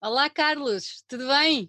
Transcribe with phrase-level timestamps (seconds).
[0.00, 1.68] Olá, Carlos, tudo bem?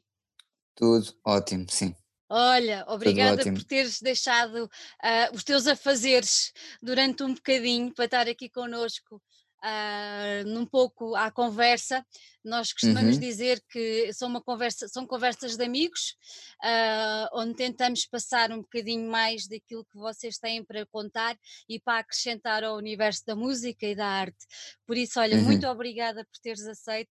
[0.76, 1.95] Tudo ótimo, sim.
[2.29, 4.70] Olha, obrigada por teres deixado
[5.02, 9.20] ah, os teus afazeres durante um bocadinho para estar aqui connosco,
[9.62, 12.06] ah, num pouco à conversa.
[12.44, 16.16] Nós costumamos Uhum, dizer que são, uma conversa, são conversas de amigos,
[16.64, 21.38] ah, onde tentamos passar um bocadinho mais daquilo que vocês têm para contar
[21.68, 24.46] e para acrescentar ao universo da música e da arte.
[24.86, 25.71] Por isso, olha, muito uhum.
[25.71, 27.10] obrigada por teres aceito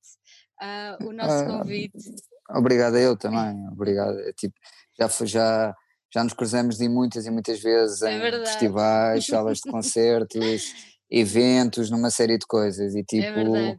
[0.60, 1.98] ah, o nosso convite.
[2.50, 4.18] obrigado a eu também, obrigado.
[4.20, 4.54] É tipo,
[4.98, 5.74] já, foi- já,
[6.12, 8.46] já nos cruzamos de muitas e muitas vezes É em verdade.
[8.46, 13.78] festivais, salas de concertos, eventos, numa série de coisas e É tipo, verdade.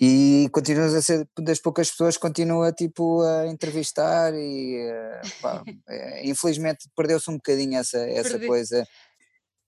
[0.00, 5.62] e continuas a ser das poucas pessoas que continua tipo a entrevistar e eh, pá,
[5.88, 8.86] eh, infelizmente perdeu-se um bocadinho essa, essa Perdi coisa.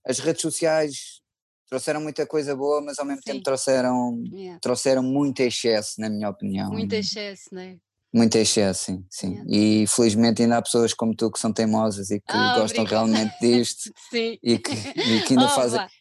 [0.05, 1.21] As redes sociais
[1.67, 4.59] trouxeram muita coisa boa, mas ao mesmo tempo sim, trouxeram, yeah.
[4.59, 6.69] trouxeram muito excesso, na minha opinião.
[6.69, 7.77] Muito excesso, não é?
[8.15, 9.43] Muito excesso, sim, sim.
[9.49, 13.05] E felizmente ainda há pessoas como tu que são teimosas e que Ah, gostam obrigada.
[13.05, 14.39] realmente disto Sim.
[14.43, 14.71] e que,
[15.03, 15.91] e que ainda fazem, Opa!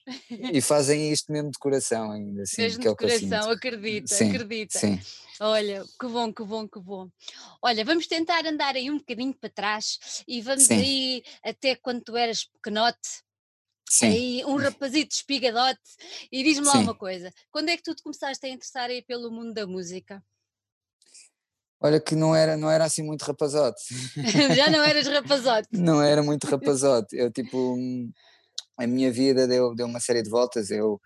[0.53, 3.31] e fazem isto mesmo de coração ainda, assim, Mesmo que é de o sinto.
[3.31, 4.79] coração, acredita, Sim, acredita.
[4.79, 4.99] sim,
[5.41, 7.09] Olha, que bom, que bom, que bom.
[7.63, 12.03] Olha, vamos tentar andar aí um bocadinho para trás e vamos sim, aí até quando
[12.05, 13.23] tu eras pequenote,
[13.91, 15.81] sim, aí um rapazito espigadote,
[16.31, 19.31] e diz-me lá uma coisa, quando é que tu te começaste a interessar aí pelo
[19.33, 20.23] mundo da música?
[21.81, 23.83] Olha que não era, não era assim muito rapazote.
[24.57, 25.69] Já não eras rapazote?
[25.73, 27.15] Não era muito rapazote.
[27.17, 27.77] Eu tipo,
[28.77, 30.71] a minha vida deu, deu uma série de voltas.
[30.71, 31.01] Eu,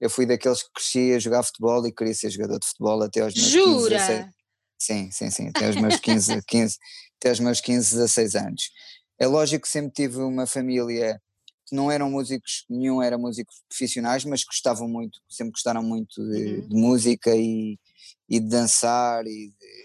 [0.00, 3.20] eu fui daqueles que cresci a jogar futebol e queria ser jogador de futebol até
[3.20, 4.18] aos meus 15, 16.
[4.18, 4.34] Jura?
[4.76, 6.76] Sim, sim, sim, até aos meus 15, 15,
[7.20, 8.70] até aos meus 15, 16 anos.
[9.18, 11.20] É lógico que sempre tive uma família
[11.66, 16.56] que não eram músicos, nenhum era músicos profissionais, mas gostavam muito, sempre gostaram muito de,
[16.58, 17.78] Uhum, de música e,
[18.28, 19.83] e de dançar e de-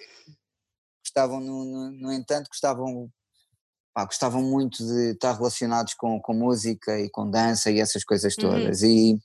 [1.09, 3.11] gostavam, no, no, no entanto, gostavam
[3.93, 8.35] pá, gostavam muito de estar relacionados com, com música e com dança e essas coisas
[8.37, 8.49] uhum.
[8.49, 8.83] todas.
[8.83, 9.19] E,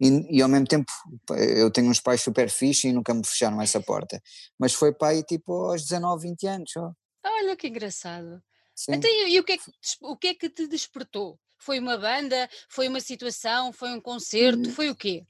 [0.00, 0.92] e, e ao mesmo tempo,
[1.30, 4.20] eu tenho uns pais super fixe e nunca me fecharam essa porta.
[4.58, 6.92] Mas foi pai tipo aos 19, 20 anos só.
[7.24, 8.42] Olha que engraçado.
[8.88, 9.70] Então, e, e o que é que,
[10.02, 11.38] o que é que te despertou?
[11.58, 12.48] Foi uma banda?
[12.68, 13.72] Foi uma situação?
[13.72, 14.70] Foi um concerto?
[14.70, 15.24] Foi o quê?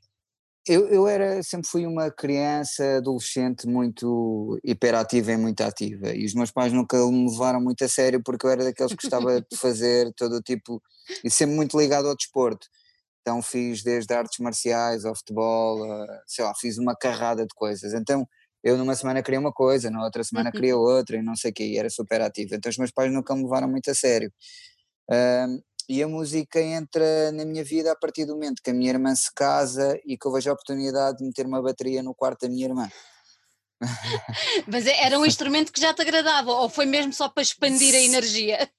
[0.69, 6.15] Eu, eu era, sempre fui uma criança, adolescente muito hiperativa e muito ativa.
[6.15, 8.99] E os meus pais nunca me levaram muito a sério porque eu era daqueles que
[9.03, 10.83] gostava de fazer todo o tipo,
[11.25, 12.67] e sempre muito ligado ao desporto.
[13.23, 17.95] Então fiz desde artes marciais ao futebol, a- sei lá, fiz uma carrada de coisas.
[17.95, 18.27] Então
[18.65, 21.55] eu numa semana queria uma coisa, na outra semana queria outra e não sei o
[21.55, 22.55] quê, e era super ativo.
[22.57, 24.33] Então os meus pais nunca me levaram muito a sério.
[25.11, 28.91] Ahm, e a música entra na minha vida a partir do momento que a minha
[28.91, 32.43] irmã se casa e que eu vejo a oportunidade de meter uma bateria no quarto
[32.43, 32.89] da minha irmã.
[34.67, 36.53] Mas é- era um instrumento que já te agradava?
[36.53, 38.71] Ou foi mesmo só para expandir a energia?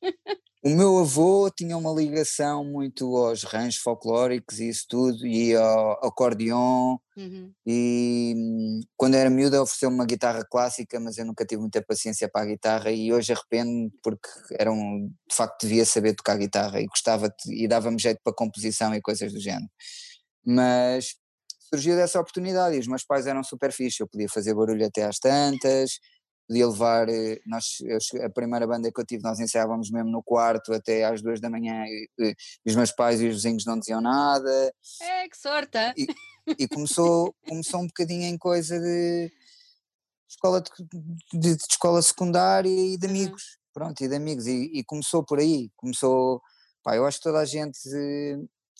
[0.61, 6.05] O meu avô tinha uma ligação muito aos ranchos folclóricos e isso tudo, e ao
[6.05, 7.53] acordeon, Uhum.
[7.65, 12.29] e hum, quando era miúdo ofereceu-me uma guitarra clássica, mas eu nunca tive muita paciência
[12.31, 16.81] para a guitarra e hoje arrependo porque era um, de facto devia saber tocar guitarra
[16.81, 19.69] e gostava e dava-me jeito para composição e coisas do género.
[20.45, 21.15] Mas
[21.69, 25.05] surgiu dessa oportunidade e os meus pais eram super fixe, eu podia fazer barulho até
[25.05, 25.99] às tantas,
[26.49, 30.23] podia levar, eh, nós, eu a primeira banda que eu tive nós ensaiávamos mesmo no
[30.23, 33.77] quarto até às duas da manhã e, e os meus pais e os vizinhos não
[33.77, 35.77] diziam nada É, que sorte!
[35.95, 36.07] e,
[36.57, 39.31] e começou, começou um bocadinho em coisa de
[40.27, 40.69] escola de,
[41.39, 43.11] de- de escola secundária e de Uhum.
[43.13, 46.41] amigos, pronto, e de amigos, e, e começou por aí, começou,
[46.83, 47.77] pá, eu acho que toda a gente,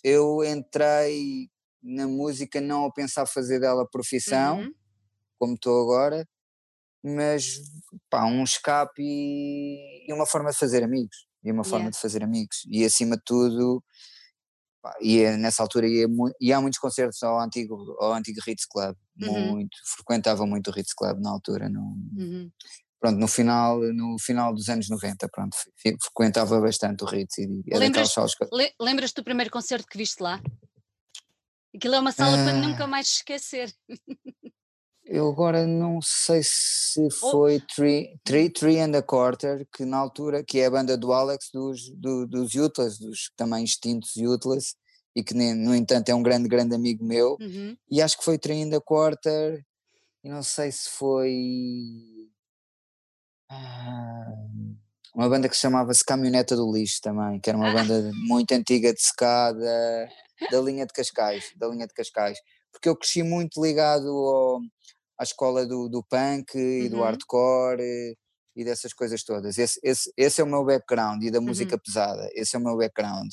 [0.02, 1.48] eu entrei
[1.80, 4.72] na música não a pensar fazer dela profissão, Uhum.
[5.38, 6.28] como estou agora,
[7.02, 7.60] mas
[8.10, 11.96] pá, um escape e, e uma forma de fazer amigos, e uma forma Yeah.
[11.96, 13.82] de fazer amigos, e acima de tudo,
[14.82, 16.06] pá, ia, nessa altura ia,
[16.40, 19.52] ia a muitos concertos ao antigo, ao antigo Ritz Club, Uhum.
[19.52, 21.80] muito, frequentava muito o Ritz Club na altura, no,
[22.16, 22.50] Uhum.
[22.98, 25.56] pronto, no final, no final dos anos 90, pronto,
[26.02, 30.20] frequentava bastante o Ritz e é daquelas Lembras, le- lembras-te do primeiro concerto que viste
[30.22, 30.40] lá?
[31.74, 33.72] Aquilo é uma sala para nunca Ah, mais esquecer.
[35.12, 40.42] eu agora não sei se foi Three, Three, Three and a Quarter, que na altura,
[40.44, 44.74] que é a banda do Alex, dos, do, dos Utless, dos também extintos Utless,
[45.16, 47.76] e que nem- no entanto é um grande, grande amigo meu, Uhum.
[47.90, 49.64] e acho que foi Three and a Quarter,
[50.22, 51.34] e não sei se foi
[53.48, 54.32] ah,
[55.14, 58.92] uma banda que se chamava-se Caminhoneta do Lixo também, que era uma banda muito antiga
[58.92, 60.08] de ska da,
[60.50, 62.38] da linha de Cascais, da linha de Cascais,
[62.72, 64.60] porque eu cresci muito ligado ao,
[65.20, 67.02] à escola do, do punk e do Uhum.
[67.02, 68.16] hardcore e,
[68.56, 69.58] e dessas coisas todas.
[69.58, 71.82] Esse, esse, esse é o meu background e da música Uhum.
[71.84, 73.28] pesada, esse é o meu background.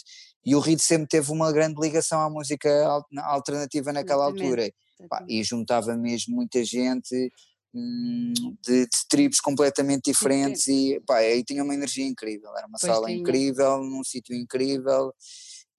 [0.46, 4.74] E o Reed sempre teve uma grande ligação à música al- alternativa naquela Exatamente, altura.
[5.10, 7.32] Pá, e juntava mesmo muita gente
[7.74, 8.34] hum,
[8.66, 12.92] de, de tribos completamente diferentes e pá, aí tinha uma energia incrível, era uma Pois
[12.94, 13.18] sala tinha.
[13.20, 15.14] incrível, num sítio incrível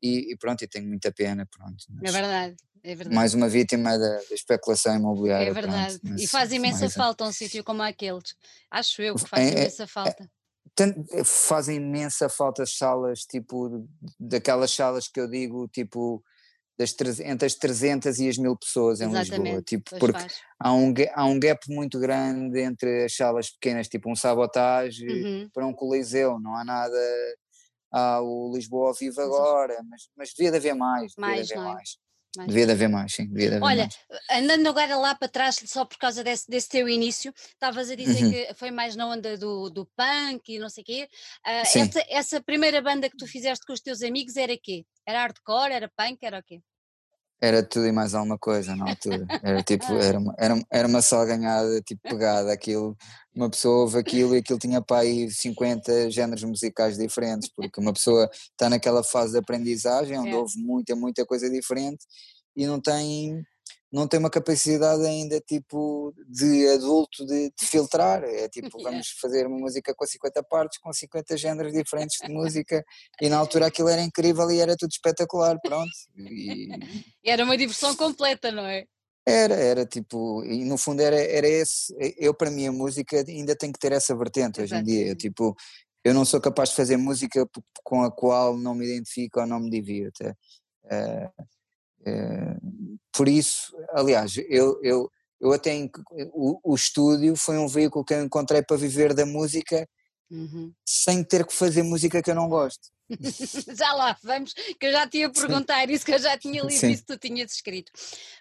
[0.02, 1.76] e, e pronto, e tenho muita pena, pronto.
[1.90, 3.14] É mas verdade, é verdade.
[3.14, 5.48] mais uma vítima da, especulação imobiliária.
[5.48, 5.98] É verdade.
[6.00, 6.96] pronto, e faz imensa mais um.
[6.96, 8.34] falta um sítio como aqueles.
[8.70, 10.30] Acho eu que faz É- é- imensa falta.
[10.74, 10.94] Tan-
[11.24, 13.86] fazem imensa falta as salas, tipo,
[14.20, 16.22] daquelas salas que eu digo, tipo,
[16.78, 19.62] das, entre as 300 e as 1000 pessoas em Lisboa, Exatamente.
[19.64, 20.34] tipo, Pois porque faz.
[20.60, 25.50] há um, há um gap muito grande entre as salas pequenas, tipo um Sabotage Uhum.
[25.52, 26.96] para um Coliseu, não há nada,
[27.90, 31.54] há o Lisboa ao vivo agora, mas, mas devia de haver mais, devia Mais, de
[31.54, 31.72] haver é?
[31.72, 31.98] mais,
[32.38, 32.48] Mais.
[32.48, 33.88] devia de haver mais, sim, devia de haver Olha,
[34.30, 34.42] mais.
[34.44, 38.24] andando agora lá para trás, só por causa desse, desse teu início, estavas a dizer
[38.24, 38.30] Uhum.
[38.30, 41.08] que foi mais na onda do, do punk e não sei o quê.
[41.66, 41.80] Sim.
[41.80, 44.84] essa, essa primeira banda que tu fizeste com os teus amigos era quê?
[45.06, 46.60] Era hardcore, era punk, era o quê?
[47.40, 49.26] Era tudo e mais alguma coisa na altura.
[49.42, 52.96] Era tipo, era uma, era, era uma salganhada, tipo pegada, aquilo,
[53.34, 57.92] uma pessoa ouve aquilo e aquilo tinha para aí 50 géneros musicais diferentes, porque uma
[57.92, 60.36] pessoa está naquela fase de aprendizagem onde É.
[60.36, 62.04] ouve muita, muita coisa diferente
[62.56, 63.40] e não tem,
[63.90, 68.22] não tem uma capacidade ainda tipo de adulto de, de filtrar.
[68.24, 68.90] É tipo, Yeah.
[68.90, 72.84] vamos fazer uma música com 50 partes, com 50 géneros diferentes de música
[73.20, 75.90] e na altura aquilo era incrível e era tudo espetacular, pronto.
[76.16, 76.68] E,
[77.24, 78.84] Era uma diversão completa, não é?
[79.26, 83.54] era, era tipo, e no fundo era, era esse, eu para mim a música ainda
[83.54, 85.54] tem que ter essa vertente hoje em dia, eu, tipo,
[86.02, 87.46] eu não sou capaz de fazer música
[87.84, 90.24] com a qual não me identifico ou não me divirto.
[90.90, 91.30] eh,
[93.12, 95.10] por isso, aliás, eu, eu,
[95.40, 95.72] eu até,
[96.32, 99.88] o, o estúdio foi um veículo que eu encontrei para viver da música
[100.30, 100.72] Uhum.
[100.86, 102.88] sem ter que fazer música que eu não gosto.
[103.74, 106.78] já lá vamos, que eu já te ia perguntar isso, que eu já tinha lido
[106.78, 106.90] Sim.
[106.90, 107.90] isso que tu tinhas escrito.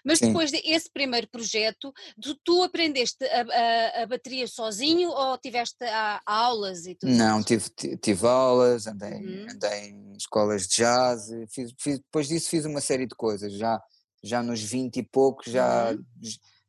[0.04, 0.26] Mas Sim.
[0.26, 1.90] depois desse primeiro projeto,
[2.20, 7.42] tu, tu aprendeste a, a- a bateria sozinho ou tiveste a- aulas e tudo Não,
[7.42, 9.46] tive, ti- tive aulas, andei, Uhum.
[9.50, 13.80] andei em escolas de jazz, fiz, fiz- depois disso fiz uma série de coisas, já,
[14.22, 16.04] já nos 20 e poucos já, Uhum.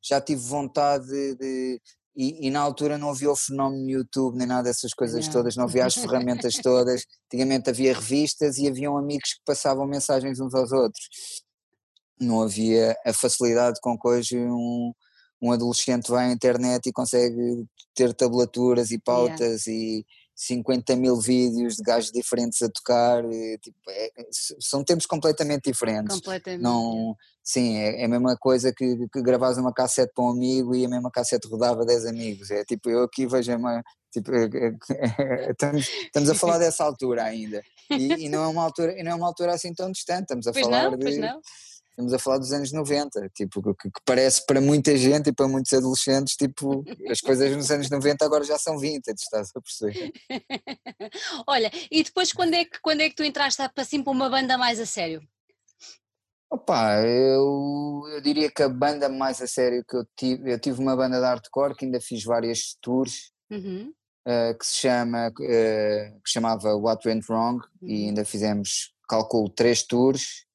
[0.01, 1.81] já tive vontade de, de-
[2.15, 5.33] e, e na altura não havia o fenómeno YouTube nem nada dessas coisas Não.
[5.33, 10.39] todas, não havia as ferramentas todas, antigamente havia revistas e haviam amigos que passavam mensagens
[10.39, 11.07] uns aos outros,
[12.19, 14.91] não havia a facilidade com que hoje um,
[15.41, 17.65] um adolescente vai à internet e consegue
[17.95, 20.05] ter tabulaturas e pautas e
[20.41, 26.15] 50 mil vídeos de gajos diferentes a tocar, e, tipo, é- são tempos completamente diferentes.
[26.15, 26.61] Completamente.
[26.61, 27.13] Não,
[27.43, 30.85] sim, é, é a mesma coisa que, que gravares uma cassete para um amigo e
[30.85, 32.51] a mesma cassete rodava 10 amigos.
[32.51, 33.83] É tipo, eu aqui vejo uma.
[34.13, 37.61] Tipo, é- é- é- estamos, estamos a falar dessa altura ainda.
[37.91, 40.53] E, e não é uma altura, não é uma altura assim tão distante, estamos a
[40.53, 41.19] Pois falar não, de.
[41.91, 45.47] Estamos a falar dos anos 90, tipo, que, que parece para muita gente e para
[45.49, 50.13] muitos adolescentes, tipo, as coisas nos anos 90 agora já são vintage, estás a perceber?
[51.45, 54.29] Olha, e depois quando é que, quando é que tu entraste para assim para uma
[54.29, 55.21] banda mais a sério?
[56.49, 60.79] Opa, eu, eu diria que a banda mais a sério que eu tive, eu tive
[60.79, 63.91] uma banda de hardcore que ainda fiz várias tours, Uhum,
[64.25, 68.07] eh, que se chama, eh, que chamava What Went Wrong, e Uhum.
[68.09, 70.45] ainda fizemos, calculo, três tours,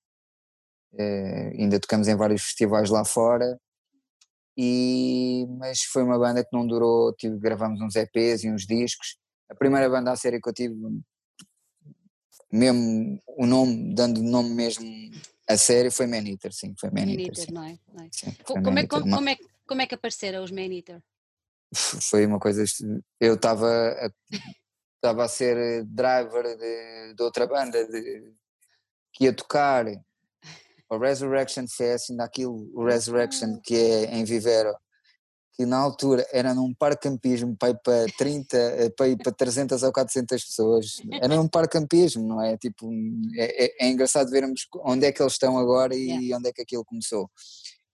[0.98, 3.58] eh, ainda tocamos em vários festivais lá fora,
[4.56, 9.16] e, mas foi uma banda que não durou, tive, gravamos uns EPs e uns discos,
[9.50, 10.74] a primeira banda a sério que eu tive,
[12.52, 14.86] mesmo o nome, dando o nome mesmo
[15.48, 17.78] a sério, foi Man Eater, sim, foi Man Eater, não é?
[17.92, 18.08] Não é?
[18.12, 19.36] sim, foi Como, Man é, Eater, como, é,
[19.66, 21.02] como é que apareceram os Man-Eater?
[21.74, 22.64] foi uma coisa.
[23.20, 24.10] Eu estava a,
[24.96, 28.32] estava a ser driver de, de outra banda de,
[29.12, 29.86] que ia tocar
[30.90, 34.74] o Resurrection Fest, ainda aquilo, o Resurrection, que é em Vivero,
[35.54, 39.82] que na altura era num parque campismo para ir para 30, eh, para para 300
[39.84, 40.86] ou 400 pessoas.
[41.22, 42.56] Era num parque campismo, não é?
[42.58, 42.90] Tipo,
[43.36, 46.62] é, é- é engraçado vermos onde é que eles estão agora e onde é que
[46.62, 47.30] aquilo começou.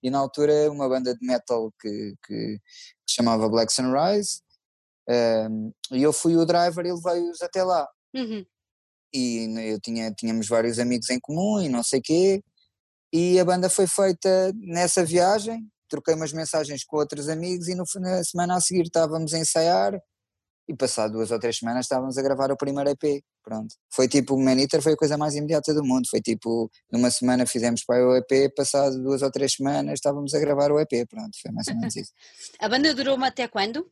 [0.02, 2.58] E na altura, uma banda de metal que, que
[3.06, 4.40] se chamava Black Sunrise,
[5.08, 8.44] ehm, e eu fui o driver e levei-os até lá Uhum,
[9.12, 12.42] e eu tinha, tínhamos vários amigos em comum e não sei quê,
[13.12, 17.84] e a banda foi feita nessa viagem, troquei umas mensagens com outros amigos e no,
[17.96, 20.00] na semana a seguir estávamos a ensaiar
[20.70, 23.74] e passado duas ou três semanas estávamos a gravar o primeiro EP, pronto.
[23.92, 27.44] Foi tipo, o Maniter foi a coisa mais imediata do mundo, foi tipo, numa semana
[27.44, 31.36] fizemos para o EP, passado duas ou três semanas estávamos a gravar o EP, pronto,
[31.42, 32.12] foi mais ou menos isso.
[32.60, 33.90] a banda durou-me até quando?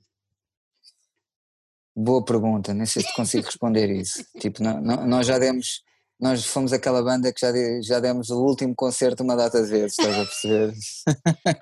[1.96, 4.24] Boa pergunta, nem sei se consigo responder isso.
[4.38, 5.82] tipo, não, não, nós já demos
[6.20, 9.96] nós fomos aquela banda que já, já demos o último concerto uma data de vezes,
[9.96, 10.74] estás a perceber?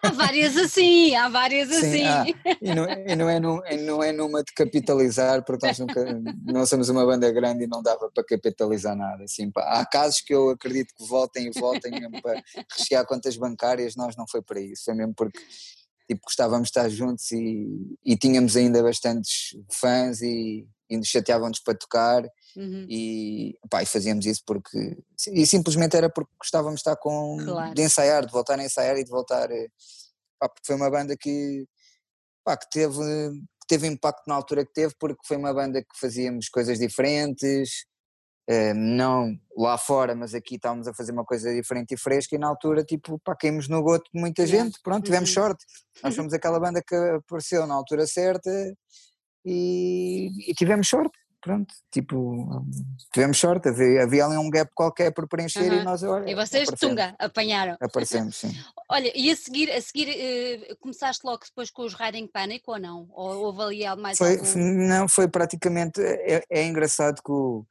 [0.02, 2.34] Há várias assim, há várias Sim, assim.
[2.62, 6.04] e, não, é, e não, é num, não é numa de capitalizar, porque nós nunca,
[6.44, 9.24] não somos uma banda grande e não dava para capitalizar nada.
[9.24, 12.42] Assim, pá, há casos que eu acredito que voltem e voltem mesmo para
[12.78, 15.38] rechear contas bancárias, nós não foi para isso, foi mesmo porque
[16.08, 17.66] tipo, gostávamos de estar juntos e,
[18.04, 22.24] e tínhamos ainda bastantes fãs e, e nos chateavam-nos para tocar
[22.56, 22.86] Uhum.
[22.88, 24.96] E, pá, e fazíamos isso porque.
[25.32, 27.36] E simplesmente era porque gostávamos de estar com.
[27.44, 27.74] Claro.
[27.74, 29.50] de ensaiar, de voltar a ensaiar e de voltar.
[29.50, 29.68] Eh,
[30.38, 31.66] pá, porque foi uma banda que.
[32.44, 35.98] Pá, que teve, que teve impacto na altura que teve, porque foi uma banda que
[36.00, 37.84] fazíamos coisas diferentes.
[38.48, 42.38] Uh, não lá fora, mas aqui estávamos a fazer uma coisa diferente e fresca e
[42.38, 45.42] na altura tipo, pá, caímos no goto de muita gente, pronto, tivemos uhum.
[45.42, 45.64] sorte,
[46.00, 48.48] nós fomos aquela banda que apareceu na altura certa
[49.44, 52.66] e, e tivemos sorte, pronto, tipo,
[53.12, 55.80] tivemos sorte, havia, havia ali um gap qualquer por preencher uhum.
[55.80, 57.76] e nós, olha, E vocês, tunga, apanharam.
[57.80, 58.50] Aparecemos, sim.
[58.90, 62.80] olha, e a seguir, a seguir uh, começaste logo depois com os Riding Panic ou
[62.80, 63.06] não?
[63.12, 64.58] Ou houve ali mais foi, algum...
[64.88, 67.64] Não, foi praticamente, é, é engraçado que o,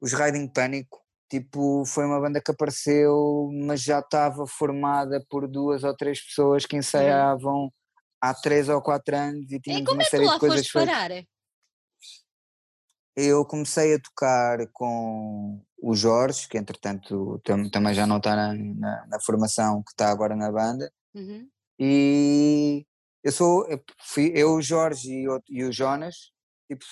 [0.00, 0.88] os Riding Panic,
[1.30, 6.66] tipo, foi uma banda que apareceu, mas já estava formada por duas ou três pessoas
[6.66, 6.80] que uhum.
[6.80, 7.70] ensaiavam uhum.
[8.20, 11.24] há três ou quatro anos e tínhamos uma série de coisas feitas
[13.16, 18.54] eu comecei a tocar com o Jorge, que entretanto tam, também já não está na,
[18.54, 21.48] na, na, formação que está agora na banda, uhum.
[21.78, 22.86] e
[23.22, 23.66] eu sou,
[24.00, 26.32] fui, eu, o Jorge e o, e o Jonas,
[26.68, 26.84] tipo,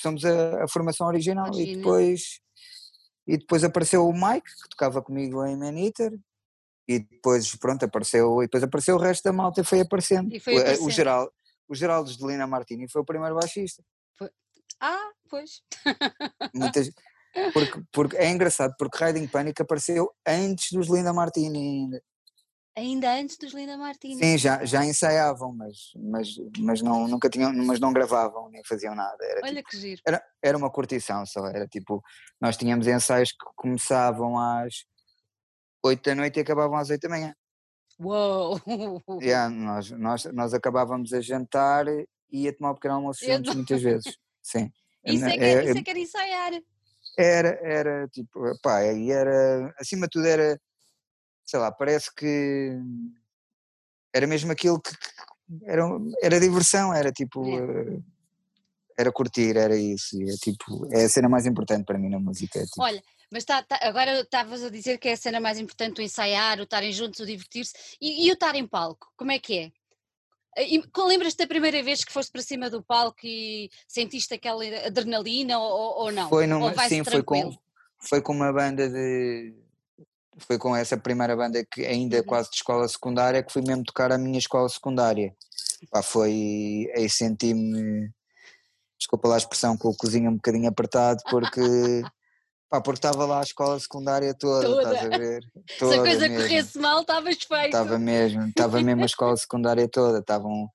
[0.00, 1.72] somos a, a formação original, Imagina.
[1.72, 2.40] e depois
[3.26, 6.16] e depois apareceu o Mike, que tocava comigo em Maneater,
[6.88, 10.28] e depois, pronto, apareceu, e depois apareceu o resto da malta e foi aparecendo.
[10.40, 10.84] Foi aparecendo.
[10.84, 11.32] O, o, Geral,
[11.68, 13.82] o Geraldo de Lina Martini foi o primeiro baixista.
[14.80, 15.62] Ah, pois.
[16.54, 16.90] Muitas,
[17.52, 22.02] porque, porque é engraçado, porque Riding Panic apareceu antes dos Linda Martini ainda.
[22.78, 24.16] Ainda antes dos Linda Martini?
[24.16, 26.28] Sim, já, já ensaiavam, mas, mas,
[26.58, 29.16] mas não, nunca tinham, mas não gravavam, nem faziam nada.
[29.22, 30.02] Era, Olha tipo, que giro.
[30.06, 32.02] Era, era uma curtição só, era tipo,
[32.38, 34.84] nós tínhamos ensaios que começavam às
[35.82, 37.34] 8 da noite e acabavam às 8 da manhã.
[37.98, 38.60] Uou!
[39.22, 43.80] Yeah, nós, nós, nós acabávamos a jantar e ia tomar um pequeno almoço juntos muitas
[43.80, 44.18] vezes.
[44.42, 44.70] Sim.
[45.06, 46.52] Isso é, que, é, isso é que era ensaiar.
[47.18, 50.60] Era, era tipo, pá, e era, acima de tudo era,
[51.46, 52.78] sei lá, parece que
[54.12, 54.90] era mesmo aquilo que,
[55.64, 55.82] era,
[56.22, 57.98] era diversão, era tipo, é.
[58.98, 62.58] era curtir, era isso, é tipo, é a cena mais importante para mim na música.
[62.58, 62.82] É, tipo.
[62.82, 66.04] Olha, mas tá, tá, agora estavas a dizer que é a cena mais importante o
[66.04, 69.58] ensaiar, o estarem juntos, o divertir-se, e, e o estar em palco, como é que
[69.58, 69.72] é?
[70.96, 76.04] Lembras-te da primeira vez que foste para cima do palco e sentiste aquela adrenalina ou,
[76.04, 76.28] ou não?
[76.28, 77.56] Foi numa, sim, foi com,
[77.98, 79.54] foi com uma banda de.
[80.38, 82.24] Foi com essa primeira banda que ainda uhum.
[82.24, 85.34] quase de escola secundária que fui mesmo tocar a minha escola secundária.
[85.90, 86.90] Pá, foi.
[86.94, 88.10] Aí senti-me.
[88.98, 92.02] Desculpa lá a expressão, com o cozinho um bocadinho apertado, porque
[92.68, 94.94] Pá, porque estava lá a escola secundária toda, toda.
[94.94, 95.42] estás a ver?
[95.78, 96.42] Toda Se a coisa mesmo.
[96.42, 97.66] corresse mal, estavas feito.
[97.66, 100.68] Estava mesmo, estava mesmo a escola secundária toda, estavam,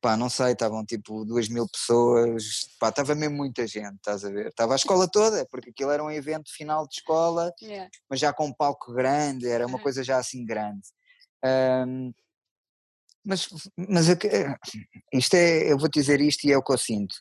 [0.00, 2.44] pá, não sei, estavam tipo duas mil pessoas,
[2.78, 4.46] pá, estava mesmo muita gente, estás a ver?
[4.46, 7.90] Estava a escola toda, porque aquilo era um evento final de escola, yeah.
[8.08, 10.86] mas já com um palco grande, era uma coisa já assim grande.
[11.44, 12.12] Um,
[13.24, 14.06] mas, mas
[15.12, 17.16] isto é, eu vou dizer isto e é o que eu sinto.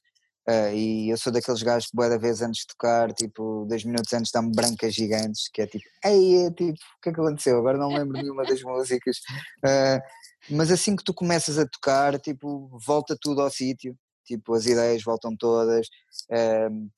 [0.47, 3.85] Uh, e eu sou daqueles gajos que, boa da vez, antes de tocar, tipo, dois
[3.85, 7.19] minutos antes, dá-me brancas gigantes, que é tipo, ei, é tipo, o que é que
[7.19, 7.57] aconteceu?
[7.57, 9.17] Agora não lembro nenhuma das músicas.
[9.63, 10.01] Uh,
[10.49, 15.01] mas assim que tu começas a tocar, tipo, volta tudo ao sítio, tipo, as ideias
[15.01, 15.87] voltam todas,
[16.29, 16.89] uh,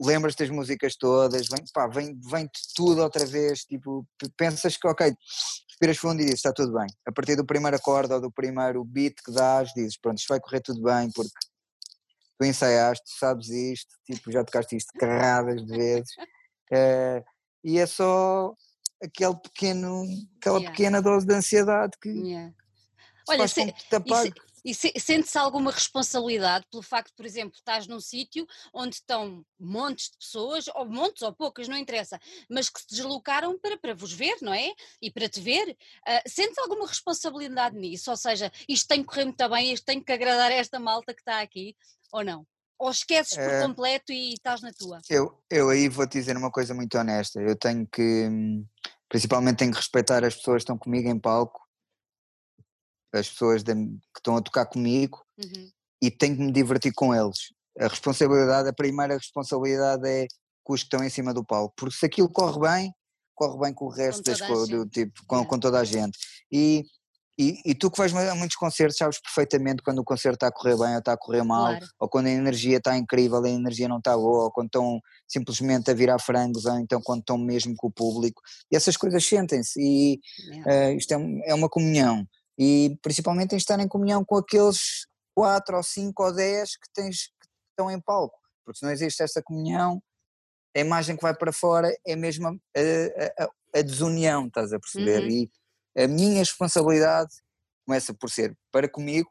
[0.00, 5.14] lembras das músicas todas, vem, pá, vem, vem tudo outra vez, tipo, pensas que, ok,
[5.68, 6.86] respiras fundo e dizes, está tudo bem.
[7.06, 10.40] A partir do primeiro acorde ou do primeiro beat que dás, dizes, pronto, isto vai
[10.40, 11.30] correr tudo bem, porque
[12.38, 16.10] tu ensaiaste, sabes isto, tipo, já tocaste isto carradas de vezes,
[16.72, 17.24] uh,
[17.64, 18.54] e é só
[19.02, 20.04] aquele pequeno,
[20.38, 20.70] aquela yeah.
[20.70, 22.52] pequena dose de ansiedade que yeah.
[23.28, 23.74] Olha, se,
[24.64, 29.44] e, se, e sente-se alguma responsabilidade pelo facto, por exemplo, estás num sítio onde estão
[29.58, 33.94] montes de pessoas, ou montes ou poucas, não interessa, mas que se deslocaram para, para
[33.94, 34.72] vos ver, não é?
[35.02, 35.70] E para te ver.
[35.70, 38.10] Uh, sentes alguma responsabilidade nisso?
[38.10, 41.20] Ou seja, isto tem que correr muito bem, isto tem que agradar esta malta que
[41.20, 41.76] está aqui,
[42.12, 42.46] ou não?
[42.78, 45.00] Ou esqueces por uh, completo e estás na tua?
[45.08, 47.40] Eu, eu aí vou-te dizer uma coisa muito honesta.
[47.40, 48.28] Eu tenho que,
[49.08, 51.66] principalmente, tenho que respeitar as pessoas que estão comigo em palco,
[53.14, 55.70] as pessoas de, que estão a tocar comigo uhum.
[56.02, 57.54] e tenho que me divertir com eles.
[57.78, 60.26] A responsabilidade, a primeira responsabilidade é
[60.62, 62.94] com os que estão em cima do palco, porque se aquilo corre bem,
[63.34, 66.18] corre bem com o resto com das do tipo, com, com toda a gente.
[66.50, 66.84] E
[67.38, 70.52] e, e, tu que vais a muitos concertos sabes perfeitamente quando o concerto está a
[70.52, 71.86] correr bem ou está a correr mal, claro.
[72.00, 75.90] ou quando a energia está incrível, a energia não está boa, ou quando estão simplesmente
[75.90, 78.40] a virar frangos, ou então quando estão mesmo com o público.
[78.72, 80.18] E essas coisas sentem-se, e
[80.66, 82.26] uh, isto é, é, uma comunhão.
[82.58, 87.26] E principalmente de estar em comunhão com aqueles quatro ou cinco ou dez que, tens,
[87.26, 90.02] que estão em palco, porque se não existe essa comunhão,
[90.74, 94.80] a imagem que vai para fora é mesmo a, a, a, a desunião, estás a
[94.80, 95.22] perceber?
[95.22, 95.30] Uhum.
[95.30, 95.50] E,
[95.96, 97.32] a minha responsabilidade
[97.86, 99.30] começa por ser para comigo,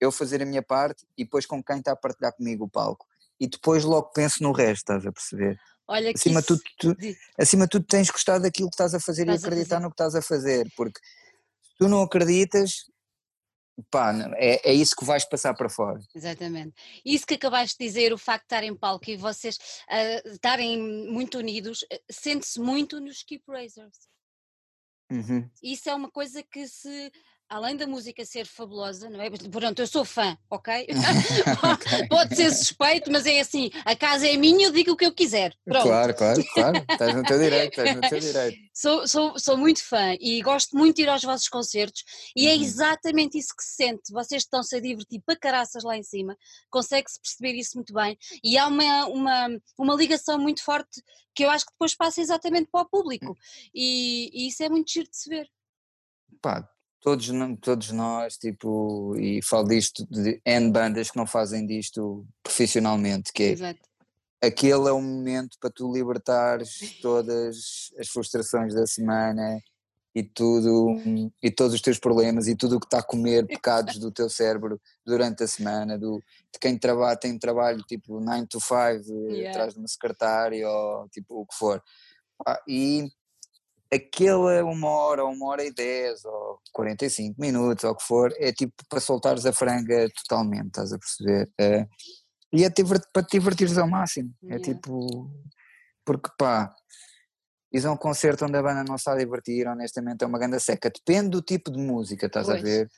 [0.00, 3.06] eu fazer a minha parte e depois com quem está a partilhar comigo o palco.
[3.38, 5.58] E depois logo penso no resto, estás a perceber?
[5.86, 6.96] Olha acima, de tudo, tu,
[7.38, 9.94] acima de tudo tens gostado daquilo que estás a fazer estás e acreditar no que
[9.94, 12.84] estás a fazer, porque se tu não acreditas,
[13.90, 16.00] pá, é, é isso que vais passar para fora.
[16.14, 16.74] Exatamente.
[17.04, 20.78] Isso que acabaste de dizer, o facto de estarem em palco e vocês uh, estarem
[21.10, 24.09] muito unidos, uh, sente-se muito nos Keep Razors.
[25.10, 25.50] Uhum.
[25.62, 27.10] Isso é uma coisa que se
[27.50, 29.28] além da música ser fabulosa, não é?
[29.28, 30.86] Pronto, eu sou fã, ok?
[31.74, 32.06] okay.
[32.08, 35.12] Pode ser suspeito, mas é assim, a casa é minha, eu digo o que eu
[35.12, 35.52] quiser.
[35.64, 35.82] Pronto.
[35.82, 38.58] Claro, claro, claro, estás no teu direito, estás no teu direito.
[38.72, 42.04] Sou, sou, sou muito fã e gosto muito de ir aos vossos concertos
[42.36, 42.60] e é uhum.
[42.60, 46.36] é exatamente isso que se sente, vocês estão-se a divertir para caraças lá em cima,
[46.70, 51.02] consegue-se perceber isso muito bem e há uma, uma, uma ligação muito forte
[51.34, 53.36] que eu acho que depois passa exatamente para o público
[53.74, 55.48] e, e isso é muito giro de se ver.
[56.40, 56.68] Pá,
[57.00, 57.28] todos,
[57.60, 63.42] todos nós, tipo, e falo disto de N bandas que não fazem disto profissionalmente, que
[63.42, 63.80] é Exato.
[64.42, 69.60] aquele é o momento para tu libertares todas as frustrações da semana
[70.14, 70.96] e tudo,
[71.42, 74.28] e todos os teus problemas e tudo o que está a comer pecados do teu
[74.28, 76.18] cérebro durante a semana, do,
[76.52, 79.00] de quem trabalha, tem trabalho tipo 9 to 5 eh,
[79.32, 79.50] yeah.
[79.50, 81.82] atrás de uma secretária ou tipo o que for.
[82.66, 83.10] E
[83.92, 88.32] aquela é uma hora, uma hora e dez, ou 45 minutos, ou o que for,
[88.38, 91.50] é tipo para soltares a franga totalmente, estás a perceber?
[91.58, 91.86] É,
[92.52, 92.70] e é
[93.12, 94.32] para te divertires ao máximo.
[94.44, 94.64] É yeah.
[94.64, 95.30] Tipo.
[96.04, 96.74] Porque pá,
[97.72, 100.58] isso é um concerto onde a banda não está a divertir, honestamente é uma ganda
[100.58, 100.90] seca.
[100.90, 102.58] Depende do tipo de música, estás pois.
[102.58, 102.90] a ver?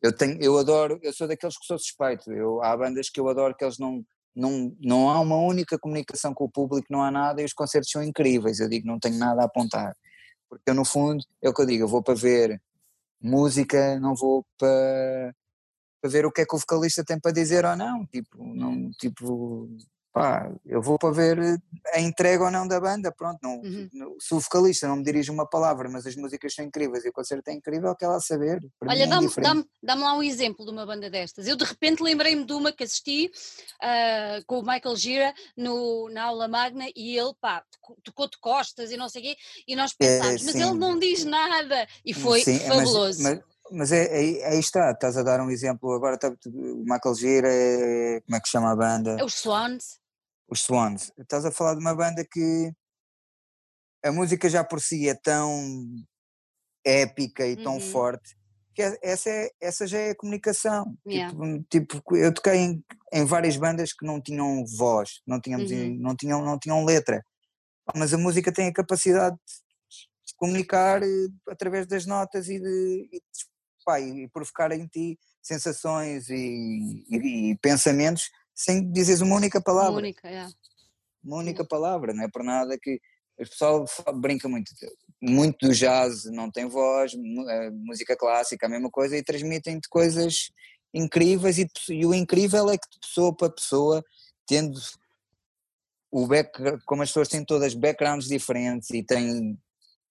[0.00, 2.30] Eu, tenho, eu adoro, eu sou daqueles que sou suspeito.
[2.32, 4.04] Eu, há bandas que eu adoro que eles não.
[4.34, 7.90] Não, não há uma única comunicação com o público, não há nada e os concertos
[7.90, 8.60] são incríveis.
[8.60, 9.94] Eu digo, não tenho nada a apontar
[10.52, 12.60] porque eu, no fundo, é o que eu digo, eu vou para ver
[13.18, 15.34] música, não vou para,
[15.98, 18.04] para ver o que é que o vocalista tem para dizer ou não.
[18.04, 19.66] Tipo, não, tipo
[20.12, 21.38] pá, eu vou para ver
[21.94, 23.88] a entrega ou não da banda, pronto, não, uhum.
[24.20, 27.12] se o vocalista não me dirige uma palavra, mas as músicas são incríveis e o
[27.12, 28.60] concerto é incrível, que ela saber.
[28.86, 31.46] Olha, é dá-me dá dá lá um exemplo de uma banda destas.
[31.46, 33.30] Eu de repente lembrei-me de uma que assisti
[33.82, 37.64] uh, com o Michael Gira no, na aula magna e ele, pá,
[38.04, 41.24] tocou-te costas e não sei o quê, e nós pensámos, é, mas ele não diz
[41.24, 43.22] nada, e foi sim, fabuloso.
[43.22, 45.90] Mas, mas, mas é, é, aí está, estás a dar um exemplo.
[45.92, 49.16] Agora tá, o Michael Gira, é, como é que chama a banda?
[49.18, 50.01] É os Swans
[50.52, 51.10] os Swans.
[51.18, 52.70] Estás a falar de uma banda que
[54.04, 55.86] a música já por si é tão
[56.84, 57.80] épica e tão uhum.
[57.80, 58.36] forte
[58.74, 60.96] que é, essa, é, essa já é a comunicação.
[61.06, 61.34] Yeah.
[61.70, 65.96] Tipo, tipo, eu toquei em, em, várias bandas que não tinham voz, não, tínhamos, uhum.
[65.98, 67.24] não, tinham, não tinham letra,
[67.94, 73.22] mas a música tem a capacidade de comunicar eh, através das notas e de, e,
[73.84, 79.92] pá, e provocar em ti sensações e, e, e pensamentos sem dizeres uma única palavra.
[79.92, 80.46] Uma única, é.
[81.22, 83.00] Uma única palavra, não é por nada que
[83.38, 83.84] o pessoal
[84.16, 84.72] brinca muito.
[85.20, 87.12] Muito do jazz não tem voz,
[87.72, 90.50] música clássica a mesma coisa e transmitem-te coisas
[90.92, 94.04] incríveis e, e, o incrível é que de pessoa para pessoa,
[94.46, 94.78] tendo
[96.10, 96.50] o back,
[96.84, 99.58] como as pessoas têm todas backgrounds diferentes e têm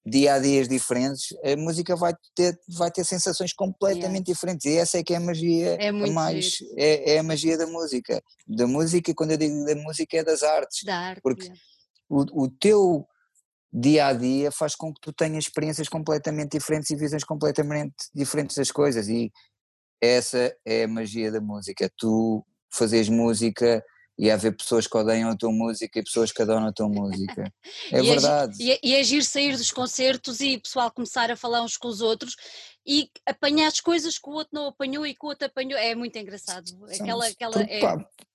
[0.05, 4.33] dia a dias diferentes, a música vai ter, vai ter sensações completamente yeah.
[4.33, 4.65] diferentes.
[4.65, 8.21] E essa é que é a magia é mais é, é, a magia da música.
[8.47, 11.61] Da música, quando eu digo da música é das artes, da arte, porque yeah.
[12.09, 13.05] o, o teu
[13.71, 18.57] dia a dia faz com que tu tenhas experiências completamente diferentes e visões completamente diferentes
[18.57, 19.07] das coisas.
[19.07, 19.31] E
[20.01, 23.83] essa é a magia da música, tu fazes música
[24.21, 27.51] e haver pessoas que odeiam a tua música e pessoas que adoram a tua música.
[27.91, 28.71] É e verdade.
[28.71, 31.87] É, e, é agir sair dos concertos e o pessoal começar a falar uns com
[31.87, 32.35] os outros
[32.85, 35.77] e apanhar as coisas que o outro não apanhou e que o outro apanhou.
[35.79, 36.71] É muito engraçado.
[36.89, 37.79] Aquela, aquela é...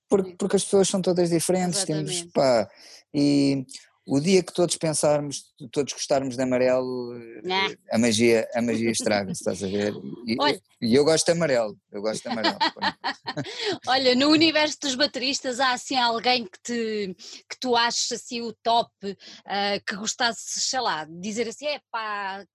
[0.09, 2.69] porque, porque as pessoas são todas diferentes, temos, pá,
[3.15, 3.65] e
[4.07, 9.41] o dia que todos pensarmos, todos gostarmos de amarelo, eh, a magia, a magia estraga-se,
[9.41, 9.93] estás a ver?
[10.25, 12.57] E, Olha, e, eu gosto de amarelo, eu gosto de amarelo.
[13.89, 17.17] Olha, no universo dos bateristas há assim alguém que, te,
[17.51, 22.47] que tu achas assim o top, uh, que gostasse, sei lá, dizer assim, é pá,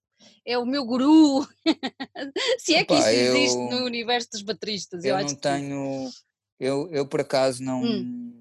[0.45, 1.45] é o meu guru,
[2.59, 5.03] se é que Opa, isso existe eu, no universo dos bateristas.
[5.03, 6.09] Eu, eu não tenho,
[6.57, 7.83] eu, eu por acaso não...
[7.83, 8.37] Hum.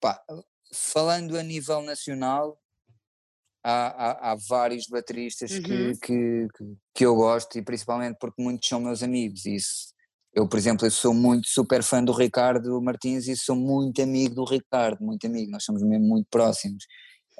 [0.00, 0.20] Pá,
[0.72, 2.58] falando a nível nacional,
[3.62, 5.62] há, há, há vários bateristas uhum.
[5.62, 6.48] que, que,
[6.94, 9.46] que, eu gosto e principalmente porque muitos são meus amigos.
[9.46, 9.92] Isso,
[10.34, 14.34] eu, por exemplo, eu sou muito super fã do Ricardo Martins e sou muito amigo
[14.34, 16.84] do Ricardo, muito amigo, nós somos mesmo muito próximos.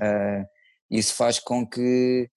[0.01, 0.45] Uh,
[0.91, 2.31] isso faz com que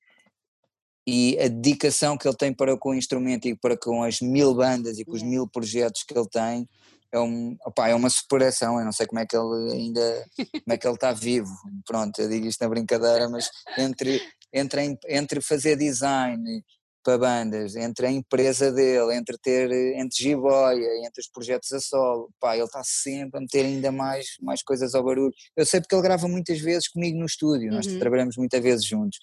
[1.07, 4.55] e a dedicação que ele tem para com o instrumento e para com as mil
[4.55, 6.67] bandas e com os mil projetos que ele tem
[7.15, 10.73] é, um, opa, é uma superação, eu não sei como é que ele ainda, como
[10.73, 11.53] é que ele está vivo,
[11.85, 14.21] pronto, eu digo isto na brincadeira, mas entre,
[14.53, 16.63] entre, entre fazer design
[17.01, 22.29] para bandas, entre a empresa dele, entre ter, entre jiboia, entre os projetos a solo,
[22.39, 25.95] pá, ele está sempre a meter ainda mais, mais coisas ao barulho, eu sei porque
[25.95, 27.99] ele grava muitas vezes comigo no estúdio, nós uhum.
[27.99, 29.19] trabalhamos muitas vezes juntos,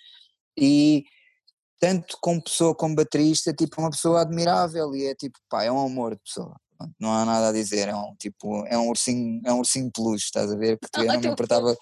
[0.56, 1.04] e
[1.78, 5.84] tanto como pessoa como baterista, tipo, uma pessoa admirável e é tipo, pá, é um
[5.84, 6.56] amor de pessoa
[6.98, 10.26] não há nada a dizer, é um tipo, é um ursinho, é um ursinho peluche,
[10.26, 10.78] estás a ver?
[10.78, 11.76] Que eu não me importava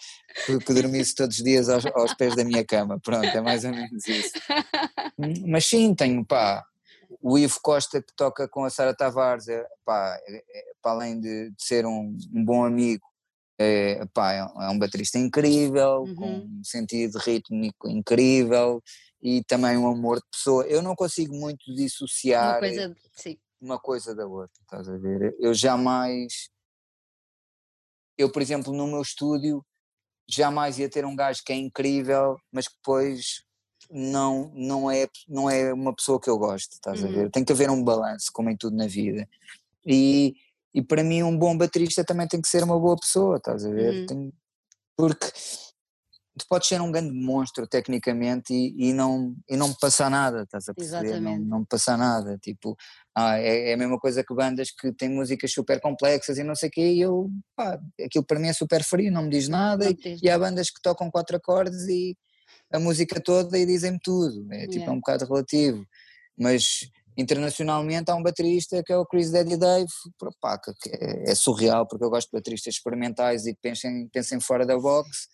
[0.46, 3.64] que, que dormisse todos os dias aos, aos, pés da minha cama, pronto, é mais
[3.64, 4.32] ou menos isso.
[5.46, 6.64] Mas sim, tenho, pá,
[7.20, 11.20] o Ivo Costa que toca com a Sara Tavares, é, pá, é, é, para além
[11.20, 13.04] de, de ser um, um, bom amigo,
[13.58, 16.14] é, pá, é um é baterista incrível, uhum.
[16.14, 18.82] com um sentido rítmico incrível
[19.22, 20.64] e também um amor de pessoa.
[20.64, 22.54] Eu não consigo muito dissociar.
[22.54, 25.36] Uma coisa, sim uma coisa da outra, estás a ver?
[25.38, 26.50] Eu jamais,
[28.16, 29.64] eu por exemplo no meu estúdio,
[30.28, 33.44] jamais ia ter um gajo que é incrível, mas que depois
[33.90, 37.08] não, não, é, não é uma pessoa que eu gosto, estás uhum.
[37.08, 37.24] a ver?
[37.24, 37.30] Uhum.
[37.30, 39.28] Tem que haver um balanço, como em tudo na vida.
[39.84, 40.34] E,
[40.72, 43.70] e para mim um bom baterista também tem que ser uma boa pessoa, estás a
[43.70, 44.00] ver?
[44.00, 44.06] Uhum.
[44.06, 44.32] Tem,
[44.96, 45.26] porque
[46.38, 50.42] tu podes ser um grande monstro tecnicamente e, e, não, e não me passar nada,
[50.42, 51.06] estás a perceber?
[51.06, 51.40] Exatamente.
[51.40, 52.76] Não, não me passar nada, tipo,
[53.14, 56.54] ah, é, é, a mesma coisa que bandas que têm músicas super complexas e não
[56.54, 59.48] sei o quê, e eu, pá, aquilo para mim é super frio, não me diz
[59.48, 62.16] nada, e, e, há bandas que tocam quatro acordes e
[62.72, 64.92] a música toda e dizem-me tudo, é tipo, yeah.
[64.92, 65.84] é um bocado relativo,
[66.38, 69.90] mas internacionalmente há um baterista que é o Chris Daddy Dave,
[70.40, 74.40] pá, que é, é surreal, porque eu gosto de bateristas experimentais e que pensem, pensem
[74.40, 75.28] fora da box,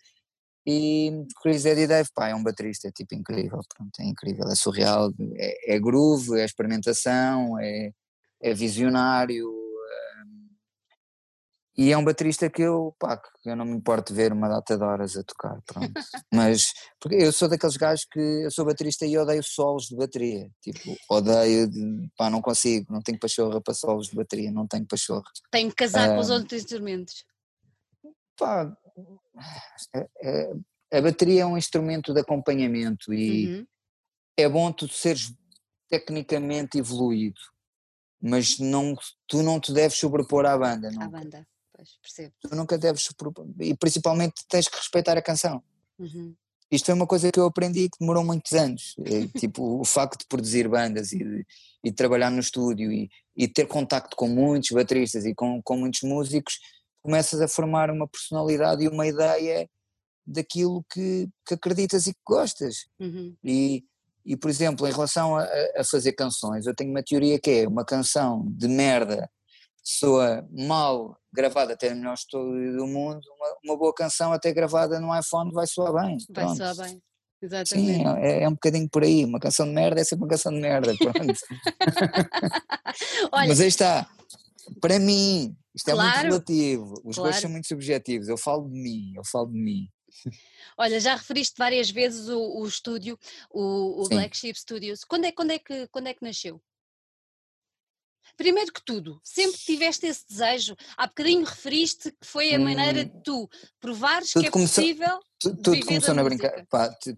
[0.66, 4.54] e Chris Eddie Dave, pá, é um baterista, é tipo incrível, pronto, é incrível, é
[4.56, 7.92] surreal, é, é groove, é experimentação, é,
[8.42, 10.48] é visionário, hum,
[11.78, 14.76] e é um baterista que eu, pá, que eu não me importo ver uma data
[14.76, 15.92] de horas a tocar, pronto.
[16.34, 20.50] Mas, porque eu sou daqueles gajos que, eu sou baterista e odeio solos de bateria,
[20.60, 24.84] tipo, odeio, de, pá, não consigo, não tenho pachorra para solos de bateria, não tenho
[24.84, 25.30] pachorra.
[25.52, 27.24] Tenho que casar com os outros instrumentos.
[28.36, 28.76] Pá,
[29.94, 33.66] é, é, a bateria é um instrumento de acompanhamento e uhum.
[34.36, 35.34] é bom tu seres
[35.88, 37.40] tecnicamente evoluído,
[38.20, 40.90] mas não, tu não te deves sobrepor à banda.
[41.00, 42.34] À banda, pois, percebo.
[42.40, 45.62] Tu nunca deves sobrepor, e principalmente tens que respeitar a canção.
[45.98, 46.34] Uhum.
[46.70, 50.20] Isto é uma coisa que eu aprendi que demorou muitos anos, é, tipo o facto
[50.20, 51.46] de produzir bandas e de,
[51.84, 56.02] e trabalhar no estúdio e, e ter contacto com muitos bateristas e com, com muitos
[56.02, 56.58] músicos
[57.06, 59.68] começas a formar uma personalidade e uma ideia
[60.26, 62.86] daquilo que, que acreditas e que gostas.
[62.98, 63.34] Uhum.
[63.44, 63.84] E,
[64.24, 67.68] e, por exemplo, em relação a, a, fazer canções, eu tenho uma teoria que é
[67.68, 69.30] uma canção de merda
[69.84, 74.98] soa mal gravada até no melhor estúdio do mundo, uma, uma, boa canção até gravada
[74.98, 76.18] no iPhone vai soar bem.
[76.30, 76.56] Vai pronto.
[76.56, 77.00] soar bem.
[77.40, 77.94] Exatamente.
[77.94, 79.24] Sim, é, é, um bocadinho por aí.
[79.24, 80.92] Uma canção de merda é sempre uma canção de merda.
[80.96, 81.20] Pronto.
[83.30, 84.08] Mas aí está.
[84.80, 87.28] Para mim, isto claro, é muito relativo, os claro.
[87.28, 89.88] gostos são muito subjetivos, eu falo de mim, eu falo de mim.
[90.78, 93.18] Olha, já referiste várias vezes o, o estúdio,
[93.50, 95.04] o, o Black Sheep Studios.
[95.04, 96.62] Quando é, quando, é que, quando é que nasceu?
[98.36, 103.04] Primeiro que tudo, sempre tiveste esse desejo, há bocadinho referiste que foi a maneira hum.
[103.04, 105.20] de tu provares que é começou, possível.
[105.38, 106.66] Tudo, tudo começou na brincadeira.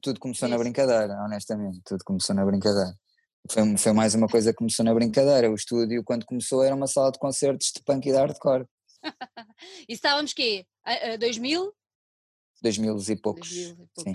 [0.03, 2.93] Tudo começou na brincadeira, honestamente, tudo começou na brincadeira.
[3.51, 5.51] Foi, foi mais uma coisa que começou na brincadeira.
[5.51, 8.67] O estúdio, quando começou, era uma sala de concertos de punk e de hardcore.
[9.89, 10.67] e estávamos quê?
[10.85, 11.73] A, a 2000?
[12.63, 13.49] 2000 e poucos.
[13.49, 14.05] 2000 e poucos.
[14.05, 14.15] Sim.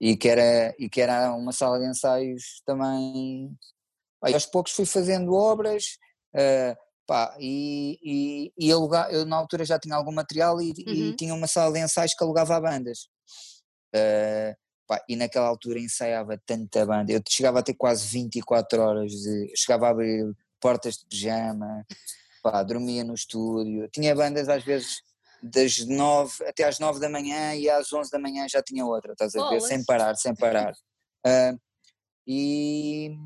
[0.00, 3.54] E que, era, e que era uma sala de ensaios também.
[4.22, 5.98] Aí, aos poucos fui fazendo obras,
[6.34, 6.76] uh,
[7.10, 10.94] Pá, e, e, e alugar, eu na altura já tinha algum material e, uhum.
[10.94, 13.08] e tinha uma sala de ensaios que alugava a bandas.
[13.92, 14.54] Uh,
[14.90, 19.52] pá, e naquela altura ensaiava tanta banda, eu chegava a ter quase 24 horas, de,
[19.54, 21.86] chegava a abrir portas de pijama,
[22.42, 25.00] pá, dormia no estúdio, tinha bandas às vezes
[25.40, 29.12] das 9 até às 9 da manhã e às 11 da manhã já tinha outra,
[29.12, 29.58] estás a ver?
[29.58, 30.72] Oh, sem parar, sem parar.
[31.24, 31.56] Uh,
[32.26, 33.16] e,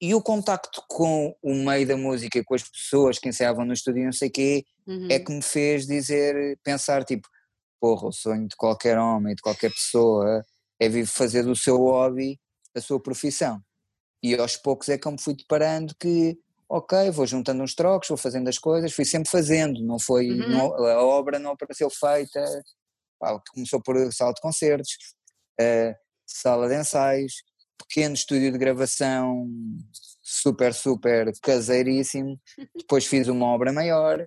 [0.00, 4.04] e o contacto com o meio da música, com as pessoas que ensaiavam no estúdio,
[4.04, 5.08] não sei o quê, é uhum.
[5.10, 7.28] é que me fez dizer, pensar tipo,
[7.80, 10.44] porra, o sonho de qualquer homem, de qualquer pessoa,
[10.80, 12.40] é fazer do seu hobby
[12.74, 13.62] a sua profissão.
[14.22, 16.38] E aos poucos é que eu me fui deparando que,
[16.68, 20.48] ok, vou juntando uns trocos, vou fazendo as coisas, fui sempre fazendo, não foi, uhum.
[20.48, 22.42] não, a obra não apareceu feita,
[23.18, 24.92] pá, começou por sala de concertos,
[25.60, 25.94] uh,
[26.26, 27.34] sala de ensaios,
[27.78, 29.46] pequeno estúdio de gravação
[30.22, 32.38] super, super caseiríssimo.
[32.76, 34.26] Depois fiz uma obra maior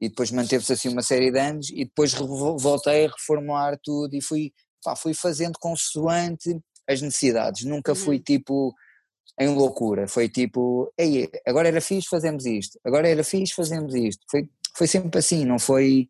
[0.00, 4.22] e depois manteve-se assim uma série de anos e depois voltei a reformular tudo e
[4.22, 4.52] fui,
[4.82, 7.64] pá, fui fazendo consoante as necessidades.
[7.64, 8.22] Nunca fui uhum.
[8.22, 8.74] tipo
[9.40, 14.24] em loucura, foi tipo, Ei, agora era fixe, fazemos isto, agora era fixe, fazemos isto.
[14.28, 16.08] Foi, foi sempre assim, não foi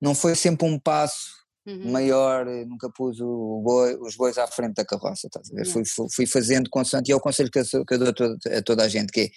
[0.00, 1.92] não foi sempre um passo Uhum.
[1.92, 5.64] maior, nunca pus boi, os bois à frente da carroça, estás a ver?
[5.64, 8.58] Fui, fui, fazendo consoante, e é o conselho que eu, que eu dou a toda,
[8.58, 9.30] a toda, a gente, que é,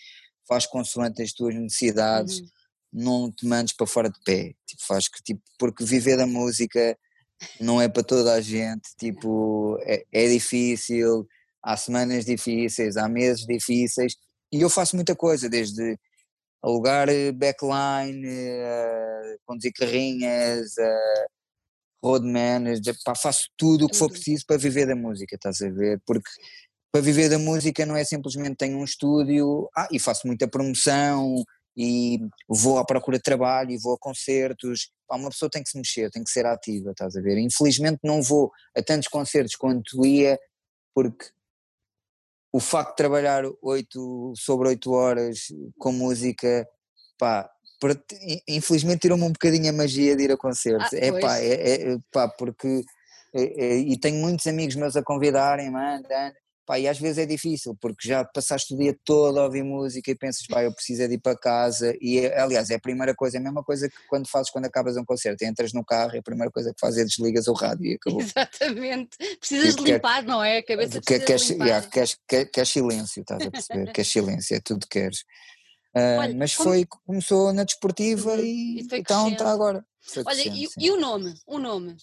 [0.47, 2.47] faz consoante as tuas necessidades, uhum.
[2.93, 6.97] não te mandes para fora de pé, tipo, faz que, tipo, porque viver da música
[7.59, 11.27] não é para toda a gente, tipo, é, é difícil,
[11.61, 14.15] há semanas difíceis, há meses difíceis,
[14.51, 15.97] e eu faço muita coisa, desde
[16.61, 21.25] alugar eh, backline, uh, conduzir carrinhas, uh,
[22.03, 25.69] road manager, pá, faço tudo o que for preciso para viver da música, estás a
[25.69, 26.01] ver?
[26.05, 26.29] Porque
[26.91, 31.43] para viver da música não é simplesmente tenho um estúdio ah, e faço muita promoção
[31.75, 34.91] e vou à procura de trabalho e vou a concertos.
[35.07, 37.37] Pá, uma pessoa tem que se mexer, tem que ser ativa, estás a ver?
[37.37, 40.39] Infelizmente não vou a tantos concertos quanto ia,
[40.93, 41.25] porque
[42.51, 46.65] o facto de trabalhar 8 sobre 8 horas com música,
[47.17, 47.49] pá,
[48.47, 50.93] infelizmente tirou-me um bocadinho a magia de ir a concertos.
[50.93, 52.83] Ah, é, pá, é, é, pá, porque.
[53.33, 56.05] É, é, e tenho muitos amigos meus a convidarem, mano,
[56.65, 60.09] pá, e às vezes é difícil, porque já passaste o dia todo a ouvir música
[60.09, 62.79] e pensas, pá, eu preciso é de ir para casa, e é, aliás, é a
[62.79, 65.83] primeira coisa, é a mesma coisa que quando fazes quando acabas um concerto, entras no
[65.83, 68.21] carro e a primeira coisa que fazes é desligas o rádio e acabou.
[68.21, 70.57] Exatamente, precisas de limpar, não é?
[70.57, 71.65] A cabeça precisa queres, limpar.
[71.65, 75.19] Yeah, queres, queres, queres silêncio, estás a perceber, queres silêncio, é tudo que queres.
[75.95, 76.69] Uh, Olha, mas como...
[76.69, 78.39] foi, começou na desportiva uhum.
[78.39, 79.85] e, e então está agora.
[80.25, 81.33] Olha, e, e, o nome?
[81.47, 81.95] O nome?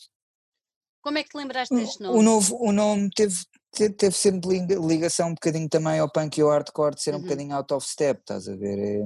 [1.02, 2.18] Como é que te lembraste deste nome?
[2.18, 3.36] O, novo, o nome teve,
[3.72, 7.20] teve, sempre ligação um bocadinho também ao punk e ao hardcore de ser uhum.
[7.20, 8.78] um bocadinho out of step, estás a ver?
[8.78, 9.04] É,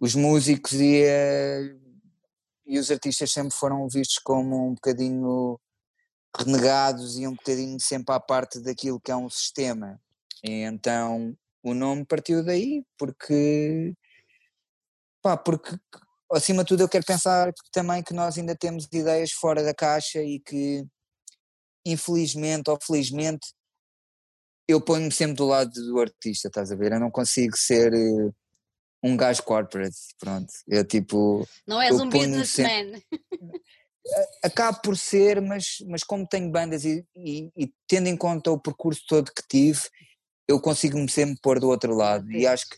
[0.00, 1.74] os músicos e, é,
[2.66, 5.60] e os artistas sempre foram vistos como um bocadinho
[6.36, 10.00] renegados e um bocadinho sempre à parte daquilo que é um sistema.
[10.44, 13.94] E então o nome partiu daí, porque,
[15.22, 15.76] pá, porque
[16.32, 20.22] acima de tudo eu quero pensar também que nós ainda temos ideias fora da caixa
[20.22, 20.86] e que
[21.90, 23.48] infelizmente ou felizmente
[24.68, 26.92] eu ponho-me sempre do lado do artista, estás a ver?
[26.92, 28.34] Eu não consigo ser uh,
[29.02, 30.52] um gajo corporate, pronto.
[30.66, 31.48] Eu tipo.
[31.66, 33.00] Não és um businessman.
[34.42, 38.60] Acabo por ser, mas, mas como tenho bandas e, e, e, tendo em conta o
[38.60, 39.80] percurso todo que tive,
[40.46, 42.30] eu consigo-me sempre pôr do outro lado.
[42.32, 42.76] E acho que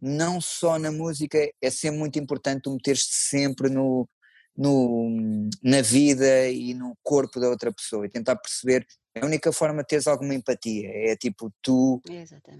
[0.00, 4.08] não só na música, é sempre muito importante tu meter-te sempre no,
[4.56, 8.86] no, na vida e no corpo da outra pessoa e tentar perceber.
[9.20, 12.00] A única forma de teres alguma empatia é tipo tu,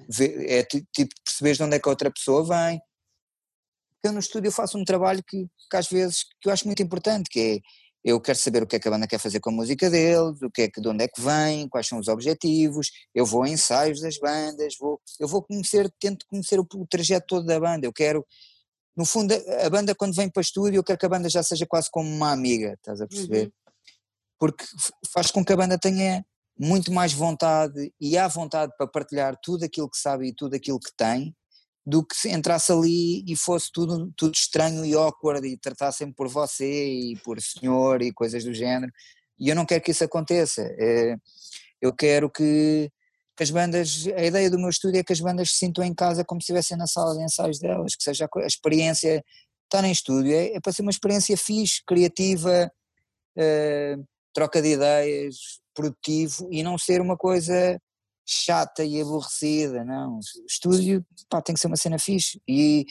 [0.09, 0.87] vê, é tipo
[1.24, 2.81] perceberes de onde é que a outra pessoa vem.
[4.05, 7.31] Eu no estúdio faço um trabalho que, que às vezes que eu acho muito importante,
[7.31, 9.52] que é eu quero saber o que é que a banda quer fazer com a
[9.52, 12.90] música deles, o que é que, de onde é que vem, quais são os objetivos,
[13.14, 17.26] eu vou a ensaios das bandas, vou, eu vou conhecer, tento conhecer o, o trajeto
[17.28, 18.26] todo da banda, eu quero,
[18.96, 21.42] no fundo, a, banda quando vem para o estúdio, eu quero que a banda já
[21.42, 23.46] seja quase como uma amiga, estás a perceber?
[23.46, 23.52] Uhum.
[24.38, 24.64] Porque
[25.12, 26.24] faz com que a banda tenha
[26.59, 30.78] muito mais vontade e há vontade para partilhar tudo aquilo que sabe e tudo aquilo
[30.78, 31.35] que tem,
[31.85, 36.28] do que se entrasse ali e fosse tudo, tudo estranho e awkward e tratassem por
[36.28, 38.92] você e por senhor e coisas do género.
[39.38, 40.62] E eu não quero que isso aconteça.
[40.78, 41.16] É,
[41.81, 42.90] eu quero que,
[43.37, 45.95] que, as bandas, a ideia do meu estúdio é que as bandas se sintam em
[45.95, 49.25] casa como se estivessem na sala de ensaios delas, que seja a, experiência,
[49.64, 52.71] estar em estúdio, é, é, para ser uma experiência fixe, criativa,
[53.37, 53.97] é,
[54.35, 57.81] troca de ideias, produtivo e não ser uma coisa
[58.27, 60.21] chata e aborrecida, não.
[60.49, 62.40] Estúdio, pá, tem que ser uma cena fixe.
[62.47, 62.87] E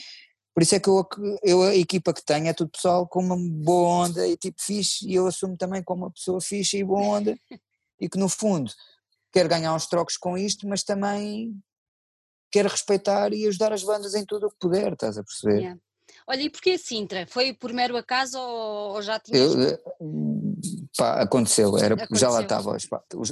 [0.54, 1.06] por isso é que eu,
[1.42, 5.08] eu, a equipa que tenho é tudo pessoal com uma boa onda e tipo fixe,
[5.08, 7.36] e eu assumo também como uma pessoa fixe e boa onda,
[8.00, 8.70] e que no fundo
[9.32, 11.56] quero ganhar uns trocos com isto, mas também
[12.50, 15.58] quero respeitar e ajudar as bandas em tudo o que puder, estás a perceber?
[15.58, 15.80] Yeah.
[16.26, 17.26] Olha, e porquê Sintra?
[17.26, 19.54] Foi por mero acaso ou, já tinhas...
[19.54, 19.78] Eu,
[20.96, 22.16] pá, aconteceu, era, aconteceu.
[22.16, 22.76] já lá estava.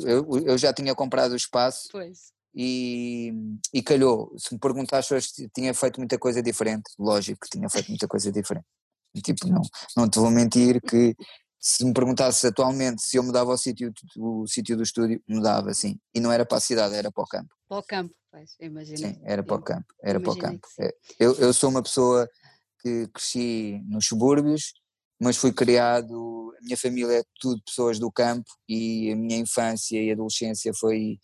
[0.07, 2.33] Eu, eu já tinha comprado o espaço pois.
[2.55, 3.33] E,
[3.73, 4.35] e calhou.
[4.39, 8.33] Se me perguntaste se tinha feito muita coisa diferente, lógico que tinha feito muita coisa
[8.33, 8.67] diferente.
[9.23, 9.63] Tipo, não,
[9.97, 11.17] não te vou mentir que
[11.61, 16.01] se me perguntasse atualmente se eu mudava o sítio o sítio do estúdio, mudava, sim.
[16.15, 17.55] E não era para a cidade, era para o campo.
[17.69, 18.99] Para o campo, pois, imagino.
[18.99, 20.67] Sim, era para o campo, era para o campo.
[20.81, 22.27] É, eu, eu sou uma pessoa
[22.81, 24.73] que cresci nos subúrbios,
[25.21, 30.03] mas fui criado, a minha família é tudo pessoas do campo e a minha infância
[30.03, 31.19] e adolescência foi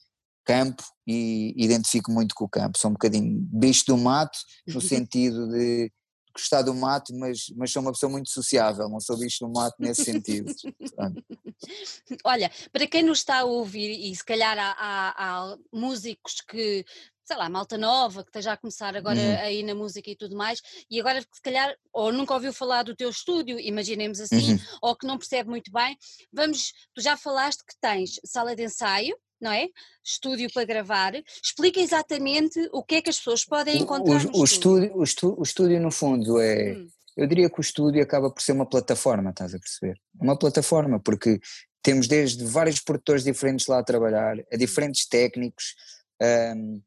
[0.44, 2.78] campo e identifico muito com o campo.
[2.78, 5.90] Sou um bocadinho bicho do mato, no sentido de
[6.36, 9.76] gostar do mato, mas, mas sou uma pessoa muito sociável, não sou bicho do mato
[9.78, 10.52] nesse sentido.
[12.24, 16.84] Olha, para quem nos está a ouvir, e se calhar há, há, há músicos que
[17.26, 19.38] sei lá, malta nova que esteja a começar agora uhum.
[19.40, 22.94] aí na música e tudo mais, e agora se calhar, ou nunca ouviu falar do
[22.94, 24.58] teu estúdio, imaginemos assim, uhum.
[24.80, 25.98] ou que não percebe muito bem,
[26.32, 29.68] vamos, tu já falaste que tens sala de ensaio, não é?
[30.04, 31.12] Estúdio para gravar.
[31.42, 34.96] Explica exatamente o que é que as pessoas podem encontrar o, o, no estúdio.
[34.96, 36.72] O estúdio, o estúdio, no fundo, é.
[36.72, 36.88] Hum.
[37.16, 39.98] Eu diria que o estúdio acaba por ser uma plataforma, estás a perceber?
[40.20, 41.40] Uma plataforma, porque
[41.82, 44.58] temos desde vários produtores diferentes lá a trabalhar, a hum.
[44.58, 45.74] diferentes técnicos.
[46.22, 46.82] Um,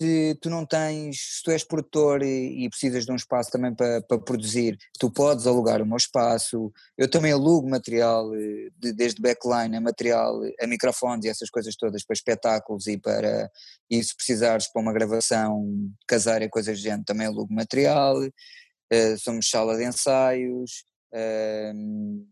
[0.00, 3.74] se tu não tens, se tu és produtor e, e precisas de um espaço também
[3.74, 8.94] para, para, produzir, tu podes alugar o meu espaço, eu também alugo material, eh, de,
[8.94, 13.50] desde backline a material, a microfones e essas coisas todas para espetáculos e para,
[13.90, 15.66] e se precisares para uma gravação
[16.06, 20.82] caseira coisas do género, também alugo material, uh, somos sala de ensaios,
[21.12, 22.26] uh,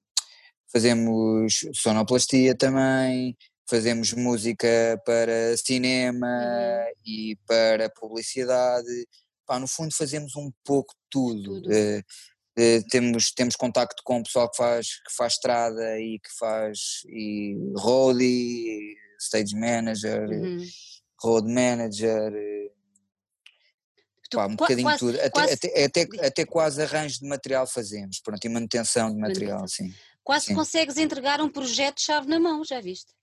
[0.73, 3.37] fazemos sonoplastia também,
[3.69, 6.93] fazemos música para cinema uhum.
[7.05, 9.07] e para publicidade,
[9.49, 11.63] Pá, no fundo fazemos um pouco de tudo.
[11.63, 11.71] tudo.
[11.71, 12.01] Uh,
[12.61, 16.79] uh, temos, temos contacto com o pessoal que faz, que faz estrada e que faz
[17.07, 20.63] e roadie, stage manager, uhum.
[21.23, 22.71] road manager, eh,
[24.31, 28.21] pá, um bocadinho quase, tudo, até, quase, até, até, até, quase arranjo de material fazemos,
[28.21, 29.95] pronto, e manutenção de material, sim.
[30.23, 30.55] Quase sim.
[30.55, 33.18] consegues entregar um projeto chave na mão, já viste?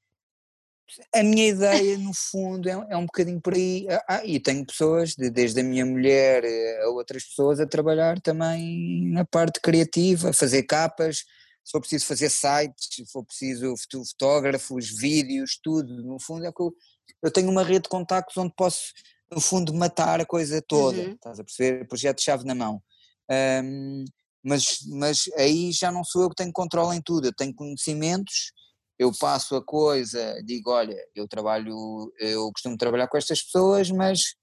[1.13, 3.87] A minha ideia, no fundo, é, é, um bocadinho por aí.
[3.89, 6.43] Ah, ah, e tenho pessoas, de, desde a minha mulher
[6.83, 11.17] a outras pessoas, a trabalhar também na parte criativa, fazer capas,
[11.63, 16.03] se for preciso fazer sites, se for preciso fotógrafos, vídeos, tudo.
[16.03, 16.73] No fundo, é que eu,
[17.23, 18.93] eu tenho uma rede de contactos onde posso,
[19.31, 20.99] no fundo, matar a coisa toda.
[20.99, 21.13] Uhum.
[21.13, 21.87] Estás a perceber?
[21.87, 22.81] Projeto-chave na mão.
[23.63, 24.05] Um,
[24.43, 28.53] mas, mas aí já não sou eu que tenho controle em tudo, eu tenho conhecimentos
[28.97, 34.35] eu passo a coisa, digo, olha, eu trabalho, eu costumo trabalhar com estas pessoas, mas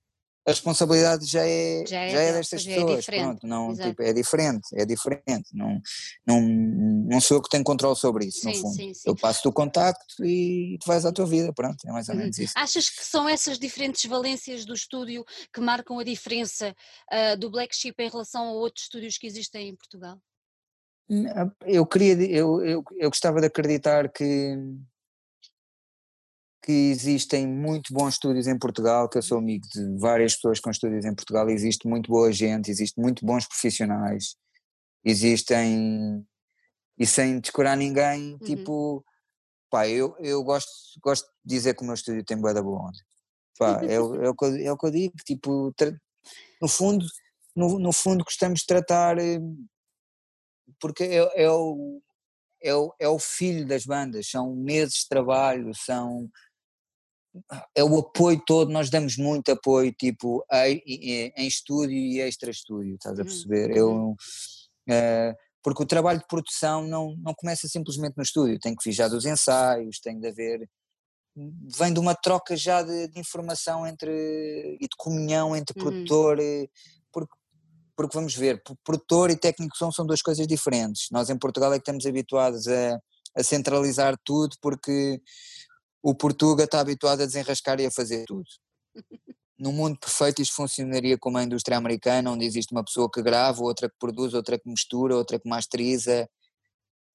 [0.47, 4.03] a responsabilidade já é, já é, já é destas é pessoas, é pronto, não, tipo,
[4.03, 5.81] é diferente, é diferente, não,
[6.27, 9.09] não, não sou eu que tenho controle sobre isso, sim, no fundo, sim, sim.
[9.09, 12.37] eu passo-te o contacto e tu vais à tua vida, pronto, é mais ou menos
[12.39, 12.45] uhum.
[12.45, 12.55] isso.
[12.57, 16.75] Achas que são essas diferentes valências do estúdio que marcam a diferença
[17.13, 20.19] uh, do Black Sheep em relação a outros estúdios que existem em Portugal?
[21.67, 24.57] Eu queria, eu, eu, eu gostava de acreditar que,
[26.63, 30.71] que existem muito bons estúdios em Portugal, que eu sou amigo de várias pessoas com
[30.71, 34.37] estúdios em Portugal, existe muito boa gente, existe muito bons profissionais,
[35.05, 36.25] existem,
[36.97, 38.39] e sem descurar ninguém, uhum.
[38.39, 39.05] tipo,
[39.69, 40.71] pá, eu, eu gosto,
[41.03, 42.99] gosto de dizer que o meu estúdio tem boa da boa onda,
[43.59, 45.75] pá, é, é, o que eu, é o que eu digo, tipo,
[46.61, 47.05] no fundo,
[47.57, 49.41] no, no fundo gostamos de tratar eh,
[50.81, 52.03] porque é, é, o,
[52.63, 56.31] é, o, é o filho das bandas, são meses de trabalho, são
[57.75, 63.19] é o apoio todo, nós damos muito apoio, tipo, em, em estúdio e extra-estúdio, estás
[63.19, 63.77] a uhum, perceber?
[63.77, 68.85] Eu, uh, porque o trabalho de produção não, não começa simplesmente no estúdio, tem que
[68.85, 70.69] vir já dos ensaios, tem de haver,
[71.35, 75.85] vem de uma troca já de, de informação entre, e de comunhão entre uhum.
[75.85, 76.39] produtor,
[77.97, 81.09] porque vamos ver, produtor e técnico som são duas coisas diferentes.
[81.11, 82.99] Nós em Portugal é que estamos habituados a,
[83.37, 85.21] a centralizar tudo porque
[86.03, 88.49] o Portuga está habituado a desenrascar e a fazer tudo.
[89.59, 93.63] No mundo perfeito isto funcionaria como a indústria americana, onde existe uma pessoa que grava,
[93.63, 96.29] outra que produz, outra que mistura, outra que masteriza.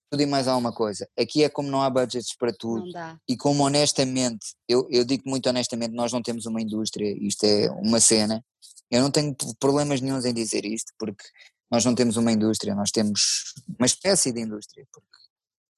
[0.09, 1.07] Tudo e mais alguma coisa.
[1.17, 2.91] Aqui é como não há budgets para tudo.
[3.27, 7.69] E como honestamente, eu, eu digo muito honestamente, nós não temos uma indústria, isto é
[7.71, 8.43] uma cena.
[8.89, 11.23] Eu não tenho problemas nenhums em dizer isto, porque
[11.69, 15.07] nós não temos uma indústria, nós temos uma espécie de indústria, porque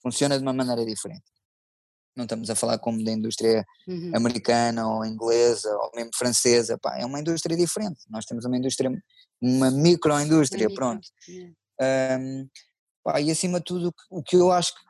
[0.01, 1.23] funciona de uma maneira diferente.
[2.15, 4.11] Não estamos a falar como da indústria uhum.
[4.13, 7.99] americana ou inglesa ou mesmo francesa, pá, é uma indústria diferente.
[8.09, 8.91] Nós temos uma indústria,
[9.41, 11.07] uma microindústria, pronto.
[11.81, 12.47] Um,
[13.03, 14.81] pá, e acima de tudo, o que eu acho que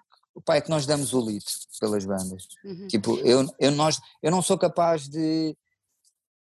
[0.46, 2.48] pá, é que nós damos o litro pelas bandas.
[2.64, 2.88] Uhum.
[2.88, 5.56] Tipo, eu, eu, nós, eu não sou capaz de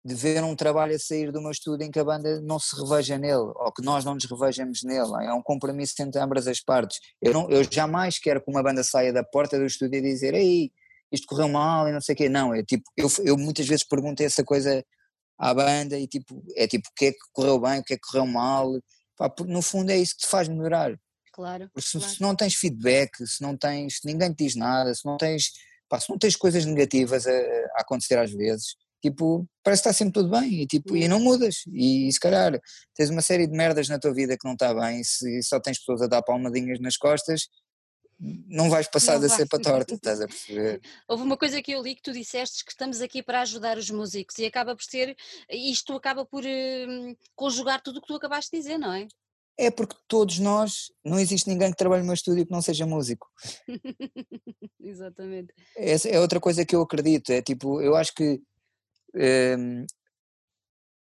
[0.08, 2.74] de ver um trabalho a sair do meu estúdio em que a banda não se
[2.80, 6.62] reveja nele, ou que nós não nos revejamos nele, é um compromisso entre ambas as
[6.62, 7.00] partes.
[7.22, 10.34] Eu, não, eu jamais quero que uma banda saia da porta do estúdio e dizer,
[10.34, 10.72] ei,
[11.12, 13.84] isto correu mal e não sei o quê, não, é tipo, eu, eu muitas vezes
[13.84, 14.82] pergunto essa coisa
[15.38, 17.98] à banda e tipo, é tipo, o que é que correu bem, o que é
[17.98, 18.72] que correu mal,
[19.18, 20.98] Pá, no fundo é isso que te faz melhorar.
[21.38, 21.70] Claro.
[21.72, 22.14] Porque se, claro.
[22.14, 25.52] se não tens feedback, se não tens, se ninguém te diz nada, se não tens,
[25.88, 29.96] pá, se não tens coisas negativas a, a acontecer às vezes, tipo, parece que está
[29.96, 31.58] sempre tudo bem e, tipo, e não mudas.
[31.72, 32.60] E, se calhar
[32.96, 35.60] tens uma série de merdas na tua vida que não está bem, e se só
[35.60, 37.48] tens pessoas a dar palmadinhas nas costas,
[38.20, 39.38] não vais passar não da vai.
[39.38, 40.82] cepa torta, estás a perceber?
[41.08, 43.92] Houve uma coisa que eu li que tu disseste que estamos aqui para ajudar os
[43.92, 45.16] músicos e acaba por ser,
[45.52, 49.08] isto acaba por hum, conjugar tudo o que tu acabaste de dizer, não é?
[49.58, 52.86] É porque todos nós, não existe ninguém que trabalhe no meu estúdio que não seja
[52.86, 53.28] músico.
[54.80, 55.54] Exatamente.
[55.76, 58.40] Essa é outra coisa que eu acredito, é tipo, eu acho que
[59.58, 59.86] um,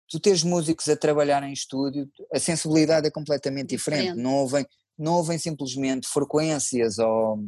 [0.09, 4.23] tu tens músicos a trabalhar em estúdio, a sensibilidade é completamente diferente, diferente.
[4.23, 4.65] não ouvem
[4.97, 7.47] não ouvem simplesmente frequências ou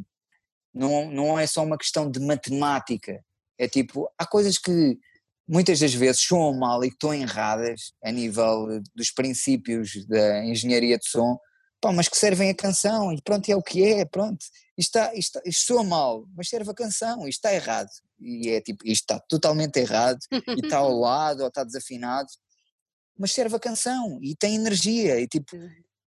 [0.72, 3.24] não, não é só uma questão de matemática,
[3.58, 4.98] é tipo, há coisas que
[5.50, 11.08] muitas das vezes soam mal e estão erradas a nível dos princípios da engenharia de
[11.08, 11.36] som,
[11.80, 14.38] pá, mas que servem a canção e pronto, é o que é, pronto,
[14.78, 17.88] isto, está, isto, isto soa mal, mas serve a canção, isto está errado,
[18.20, 22.28] e é tipo, isto está totalmente errado, e está ao lado, ou está desafinado,
[23.18, 25.56] mas serve a canção, e tem energia, e tipo,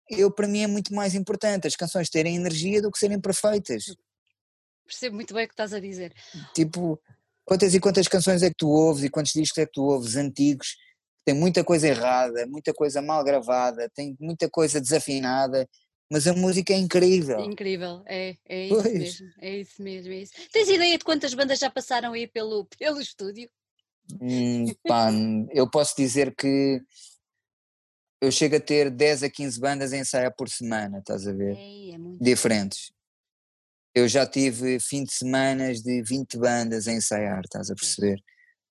[0.08, 3.84] eu para mim é muito mais importante as canções terem energia do que serem perfeitas.
[4.86, 6.14] Percebo muito bem o que estás a dizer.
[6.54, 6.98] Tipo,
[7.46, 10.16] quantas e quantas canções é que tu ouves e quantos discos é que tu ouves
[10.16, 10.76] antigos,
[11.24, 15.66] tem muita coisa errada, muita coisa mal gravada, tem muita coisa desafinada,
[16.10, 17.40] mas a música é incrível.
[17.40, 18.98] Incrível, é, é isso pois.
[18.98, 20.32] mesmo, é isso mesmo, é isso.
[20.52, 23.48] Tens ideia de quantas bandas já passaram aí pelo, pelo estúdio?
[24.20, 25.10] Hum, pá,
[25.52, 26.80] eu posso dizer que
[28.20, 31.56] eu chego a ter 10 a 15 bandas a ensaiar por semana, estás a ver?
[31.56, 32.92] Ei, é Diferentes.
[33.96, 38.22] Eu já tive fim de semanas de 20 bandas a ensaiar, estás a perceber?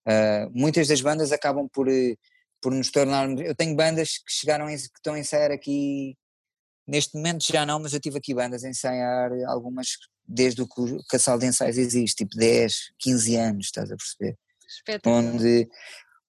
[0.08, 2.16] Uh, muitas das bandas acabam por, eh,
[2.62, 3.42] por nos tornarmos.
[3.42, 6.16] Eu tenho bandas que chegaram que estão a ensaiar aqui.
[6.88, 9.98] Neste momento já não, mas eu tive aqui bandas a ensaiar, algumas
[10.28, 14.38] desde o que a sala de ensaios existe, tipo 10, 15 anos, estás a perceber?
[15.08, 15.68] Onde,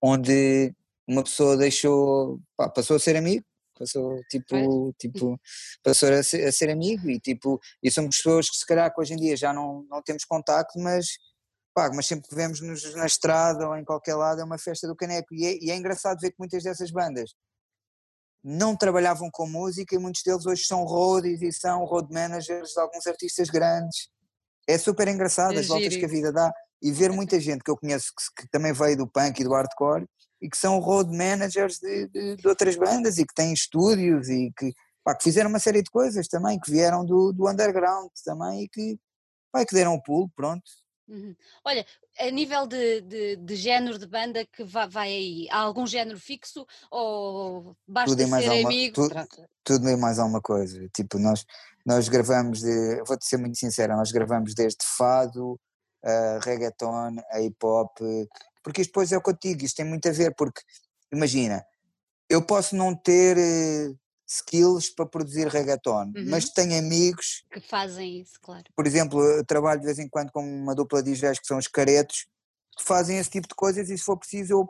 [0.01, 0.75] onde
[1.07, 3.45] uma pessoa deixou, pá, passou a ser amigo,
[3.79, 5.41] passou tipo, tipo
[5.83, 9.01] passou a ser, a ser, amigo e tipo, e somos pessoas que se calhar que
[9.01, 11.07] hoje em dia já não, não temos contacto, mas
[11.75, 14.97] pá, mas sempre que vemos-nos na estrada ou em qualquer lado é uma festa do
[14.97, 15.35] caneco.
[15.35, 17.35] E é, e é engraçado ver que muitas dessas bandas
[18.43, 22.81] não trabalhavam com música e muitos deles hoje são roadies e são road managers de
[22.81, 24.09] alguns artistas grandes.
[24.67, 26.53] É super engraçado é as voltas que a vida dá.
[26.83, 29.53] E ver muita gente que eu conheço que, que também veio do punk e do
[29.53, 30.07] hardcore
[30.41, 34.53] e que são road managers de, de, de, outras bandas e que têm estúdios e
[34.57, 34.73] que,
[35.05, 38.69] pá, que fizeram uma série de coisas também, que vieram do, do underground também e
[38.69, 38.99] que,
[39.51, 40.65] pá, que deram o pulo, pronto.
[41.09, 41.37] Uhum.
[41.65, 41.87] Olha,
[42.19, 46.19] a nível de, de, de, género de banda que vai, vai, aí, há algum género
[46.19, 48.95] fixo ou basta tudo ser alguma, amigo?
[48.95, 51.47] Tudo, tudo e mais alguma coisa, tipo nós,
[51.85, 55.53] nós gravamos, de, vou-te ser muito sincera, nós gravamos desde fado,
[56.05, 57.99] uh, reggaeton, a hip hop,
[58.67, 60.61] porque isto depois é o que eu te digo, isto tem muito a ver, porque
[61.13, 61.65] imagina,
[62.29, 63.99] eu posso não ter uh,
[64.29, 66.25] skills para produzir reggaeton, uhum.
[66.27, 68.65] mas tenho amigos que fazem isso, claro.
[68.75, 71.59] Por exemplo, eu trabalho de vez em quando com uma dupla de DJs que são
[71.59, 72.27] os caretos,
[72.77, 74.69] que fazem esse tipo de coisas e se for preciso eu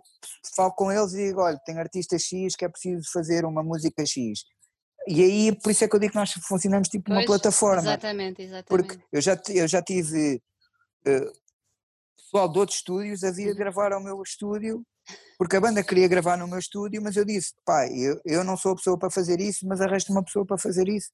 [0.55, 4.05] falo com eles e digo, olha, tem artista X que é preciso fazer uma música
[4.05, 4.45] X.
[5.09, 7.81] E aí, por isso é que eu digo que nós funcionamos tipo pois, uma plataforma.
[7.81, 8.67] Exatamente, exatamente.
[8.69, 10.43] Porque eu já, eu já tive
[11.07, 11.46] uh,
[12.27, 13.55] pessoal de outros estúdios a vir uhum.
[13.55, 14.85] gravar ao meu estúdio,
[15.39, 18.57] porque a banda queria gravar no meu estúdio, mas eu disse, pai, eu, eu não
[18.57, 21.11] sou a pessoa para fazer isso, mas arrasto uma pessoa para fazer isso.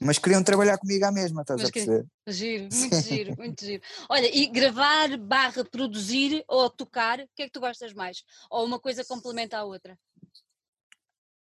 [0.00, 2.04] Mas queriam trabalhar comigo à mesma, estás mas a perceber?
[2.26, 3.82] Que, giro, muito giro, muito giro.
[4.08, 8.24] Olha, e gravar barra produzir ou tocar, o que é que tu gostas mais?
[8.50, 9.96] Ou uma coisa complementa a outra?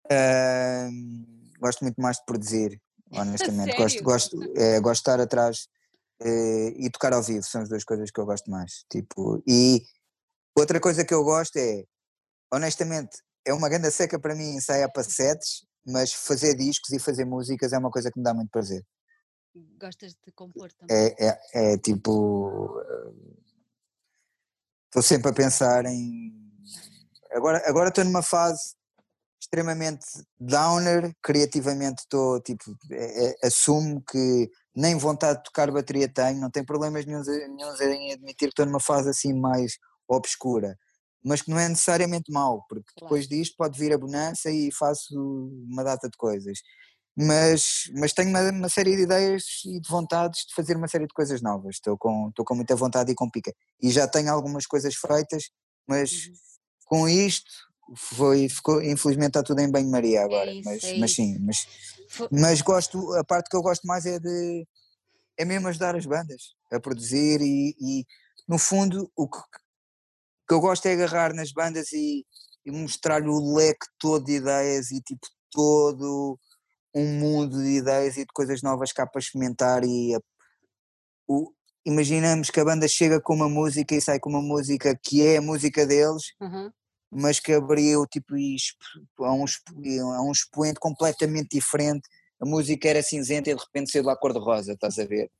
[0.04, 2.80] Uh, gosto muito mais de produzir.
[3.10, 3.76] honestamente.
[3.76, 5.68] gosto, gosto, é, gosto de estar atrás
[6.20, 8.84] e tocar ao vivo, são as duas coisas que eu gosto mais.
[8.90, 9.82] Tipo, e
[10.56, 11.84] outra coisa que eu gosto é,
[12.52, 17.24] honestamente, é uma grande seca para mim ensaiar para sets, mas fazer discos e fazer
[17.24, 18.84] músicas é uma coisa que me dá muito prazer.
[19.80, 20.96] Gostas de compor também?
[20.96, 22.82] É, é, é tipo.
[24.86, 26.32] Estou sempre a pensar em.
[27.32, 28.75] Agora, agora estou numa fase
[29.46, 30.04] extremamente
[30.38, 36.50] downer, criativamente estou, tipo, é, é, assumo que nem vontade de tocar bateria tenho, não
[36.50, 37.22] tenho problemas nenhum,
[37.80, 39.78] em admitir que estou numa fase assim mais
[40.08, 40.76] obscura,
[41.24, 45.14] mas que não é necessariamente mau, porque depois disto pode vir a bonança e faço
[45.68, 46.58] uma data de coisas.
[47.18, 51.06] Mas, mas tenho uma, uma, série de ideias e de vontades de fazer uma série
[51.06, 51.76] de coisas novas.
[51.76, 53.54] Estou com, estou com muita vontade e com pica.
[53.80, 55.48] E já tenho algumas coisas feitas,
[55.88, 56.34] mas uhum.
[56.84, 61.38] com isto foi, ficou, infelizmente está tudo em banho-maria agora, é mas, é mas sim,
[61.38, 61.68] mas,
[62.30, 64.66] mas gosto, a parte que eu gosto mais é de,
[65.36, 68.06] é mesmo ajudar as bandas a produzir e, e
[68.48, 69.38] no fundo o que,
[70.48, 72.26] que, eu gosto é agarrar nas bandas e,
[72.64, 76.38] e mostrar-lhe o leque todo de ideias e tipo todo
[76.94, 80.20] um mundo de ideias e de coisas novas cá para experimentar e a,
[81.28, 81.52] o,
[81.84, 85.36] imaginamos que a banda chega com uma música e sai com uma música que é
[85.36, 86.72] a música deles uhum
[87.16, 88.34] mas que abriu tipo,
[89.20, 89.44] a, um,
[90.12, 92.06] a um expoente completamente diferente.
[92.38, 95.30] A música era cinzenta e de repente saiu lá cor-de-rosa, estás a ver?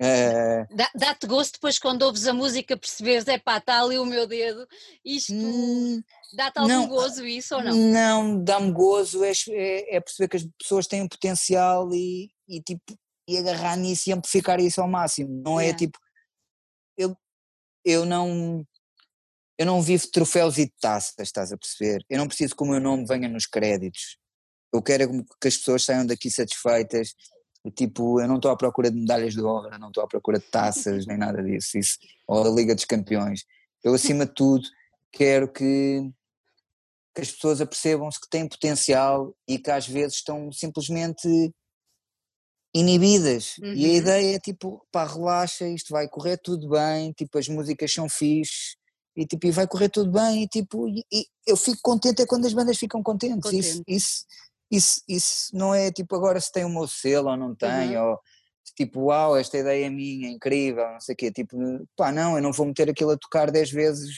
[0.00, 0.76] Uh...
[0.94, 4.68] Dá-te gosto depois quando ouves a música perceberes, é pá, está ali o meu dedo,
[5.04, 6.00] isto hum,
[6.34, 7.74] dá-te algum não, gozo isso ou não?
[7.74, 12.82] Não, dá-me gozo, é, é, é, perceber que as pessoas têm potencial e, e, tipo,
[13.26, 15.98] e agarrar nisso e amplificar isso ao máximo, não é, é tipo,
[16.96, 17.16] eu,
[17.84, 18.64] eu não
[19.58, 22.04] eu não vivo troféus e taças, estás a perceber?
[22.10, 24.18] Eu não preciso que o meu nome venha nos créditos.
[24.72, 27.14] Eu quero que as pessoas saiam daqui satisfeitas.
[27.74, 30.44] Tipo, eu não estou à procura de medalhas de honra, não estou à procura de
[30.46, 33.44] taças, nem nada disso, isso, ou da Liga dos Campeões.
[33.82, 34.68] Eu, acima de tudo,
[35.10, 36.08] quero que,
[37.14, 41.52] que as pessoas apercebam-se que têm potencial e que às vezes estão simplesmente
[42.74, 43.56] inibidas.
[43.58, 43.72] Uhum.
[43.72, 43.94] E a uhum.
[43.96, 48.76] ideia é tipo, pá, relaxa, isto vai correr tudo bem, tipo, as músicas são fixes,
[49.16, 52.26] e, tipo, e vai correr tudo bem e, tipo, e, e eu fico contente é
[52.26, 53.66] quando as bandas ficam contentes, Contente.
[53.66, 54.26] isso, isso,
[54.70, 58.10] isso, isso não é tipo agora se tem o meu selo ou não tem, uhum.
[58.10, 58.20] ou
[58.76, 61.56] tipo, uau, esta ideia é minha, é incrível, não sei o quê, tipo,
[61.96, 64.16] pá, não, eu não vou meter aquilo a tocar 10 vezes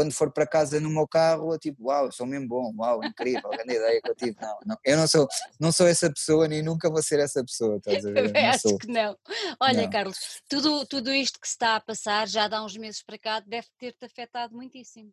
[0.00, 3.50] quando for para casa no meu carro, tipo, uau, eu sou mesmo bom, uau, incrível,
[3.50, 4.36] grande ideia que eu tive.
[4.40, 5.28] Não, não, eu não sou,
[5.60, 8.34] não sou essa pessoa, nem nunca vou ser essa pessoa, estás a ver?
[8.34, 8.78] Acho sou.
[8.78, 9.14] que não.
[9.60, 9.90] Olha, não.
[9.90, 10.16] Carlos,
[10.48, 13.66] tudo, tudo isto que se está a passar, já há uns meses para cá, deve
[13.78, 15.12] ter-te afetado muitíssimo.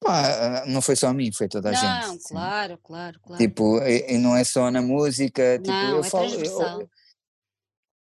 [0.00, 2.08] Pá, não foi só a mim, foi toda a não, gente.
[2.08, 3.40] Não, claro, claro, claro.
[3.40, 6.90] Tipo, e, e, não é só na música, tipo, não, eu é falo, eu,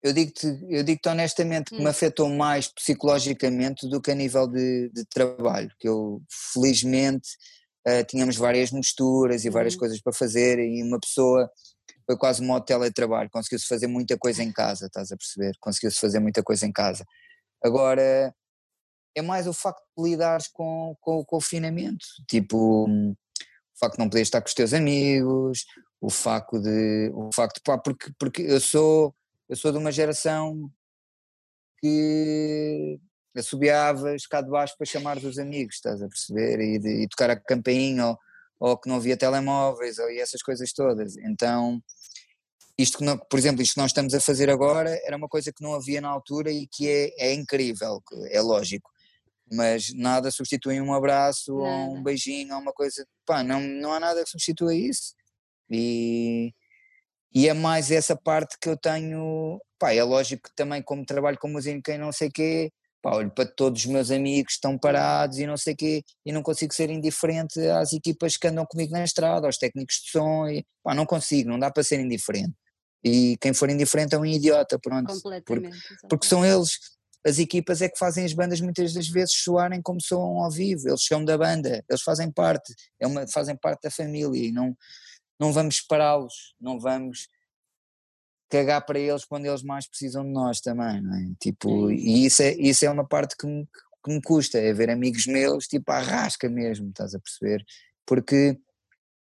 [0.07, 1.83] eu digo-te eu digo honestamente que hum.
[1.83, 6.21] me afetou mais psicologicamente do que a nível de, de trabalho, que eu
[6.53, 7.29] felizmente
[7.87, 9.79] uh, tínhamos várias misturas e várias hum.
[9.79, 11.49] coisas para fazer e uma pessoa
[12.05, 15.51] foi quase um modo teletrabalho, conseguiu-se fazer muita coisa em casa, estás a perceber?
[15.59, 17.05] Conseguiu-se fazer muita coisa em casa.
[17.61, 18.33] Agora,
[19.13, 23.15] é mais o facto de lidares com, com o confinamento, tipo, o
[23.77, 25.65] facto de não poderes estar com os teus amigos,
[25.99, 29.13] o facto de, o facto, pá, porque, porque eu sou,
[29.49, 30.71] eu sou de uma geração
[31.79, 32.99] que
[33.35, 36.59] assobiava cá de baixo para chamar dos amigos, estás a perceber?
[36.59, 38.19] E, de, e tocar a campainha ou,
[38.59, 41.17] ou, que não havia telemóveis ou, e essas coisas todas.
[41.17, 41.81] Então,
[42.77, 45.51] isto que, não, por exemplo, isto que nós estamos a fazer agora era uma coisa
[45.53, 48.89] que não havia na altura e que é, é incrível, é lógico.
[49.51, 53.07] Mas nada substitui um abraço ou um beijinho ou uma coisa.
[53.25, 55.15] Pá, não, não há nada que substitua isso.
[55.69, 56.53] E,
[57.37, 61.37] e é mais essa parte que eu tenho, pá, é lógico que também como trabalho
[61.37, 64.75] com música e não sei quê, pá, olho para todos os meus amigos que estão
[64.75, 68.91] parados e não sei quê, e não consigo ser indiferente às equipas que andam comigo
[68.91, 72.55] na estrada, aos técnicos de som, e, pá, não consigo, não dá para ser indiferente.
[73.03, 75.13] E quem for indiferente é um idiota, pronto.
[75.45, 75.69] Porque,
[76.09, 76.71] porque são eles,
[77.23, 80.89] as equipas é que fazem as bandas muitas das vezes soarem como soam ao vivo,
[80.89, 84.75] eles são da banda, eles fazem parte, é uma, fazem parte da família e não,
[85.39, 87.27] não vamos separá-los, não vamos
[88.49, 91.33] cagar para eles quando eles mais precisam de nós também, não é?
[91.39, 93.67] Tipo, e isso é, isso é uma parte que me,
[94.03, 97.63] que me custa, é ver amigos meus, tipo, à rasca mesmo, estás a perceber?
[98.05, 98.57] Porque,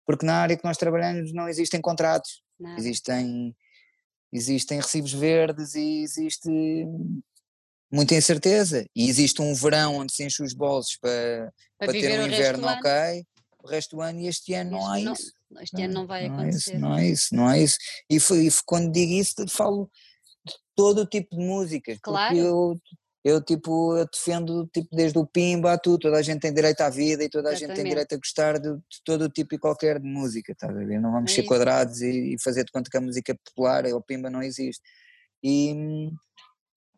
[0.06, 2.78] porque na área que nós trabalhamos não existem contratos, não.
[2.78, 3.56] existem
[4.32, 6.50] existem recibos verdes e existe
[7.91, 12.20] muita incerteza e existe um verão onde se enche os bolsos para, para, para ter
[12.20, 13.26] um inverno ok,
[13.64, 15.34] o resto do ano e este ano não há não, isso.
[15.62, 16.72] Este ano não vai não acontecer.
[16.72, 17.78] É isso, não é isso, não é isso.
[18.10, 19.89] E, foi, e quando digo isso, falo
[20.45, 21.97] de todo o tipo de músicas.
[22.02, 22.36] Claro.
[22.36, 22.82] Porque eu,
[23.24, 26.82] eu, tipo, eu defendo tipo, desde o Pimba a tudo, toda a gente tem direito
[26.82, 27.89] à vida e toda a gente tem Exatamente.
[27.89, 31.02] direito a gostar de, de todo o tipo e qualquer de música, estás a ver?
[31.02, 31.50] Não vamos É ser isso.
[31.50, 34.82] quadrados e, e fazer de conta que a música popular ou o Pimba não existe.
[35.43, 36.10] E,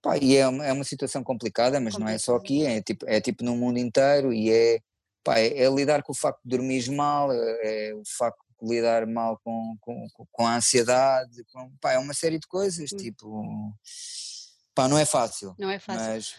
[0.02, 3.06] pá, e é, uma, é uma situação complicada, mas não é só aqui, é tipo,
[3.08, 4.80] é tipo no mundo inteiro e é,
[5.24, 8.70] pá, é, é lidar com o facto de dormires mal, é, é o facto de
[8.70, 12.98] lidar mal com, com, com a ansiedade, com, pá, é uma série de coisas, Hum.
[12.98, 13.74] tipo,
[14.76, 15.56] pá, não é fácil.
[15.58, 16.02] Não é fácil.
[16.14, 16.36] Mas,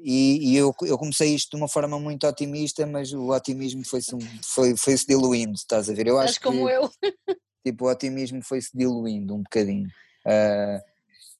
[0.00, 4.14] e, e eu, eu comecei isto de uma forma muito otimista, mas o otimismo foi-se
[4.14, 6.06] um- foi, foi-se diluindo, estás a ver?
[6.06, 6.90] Eu Estás acho como que eu.
[7.66, 9.88] tipo, o otimismo foi-se diluindo um bocadinho.
[10.24, 10.80] Ah,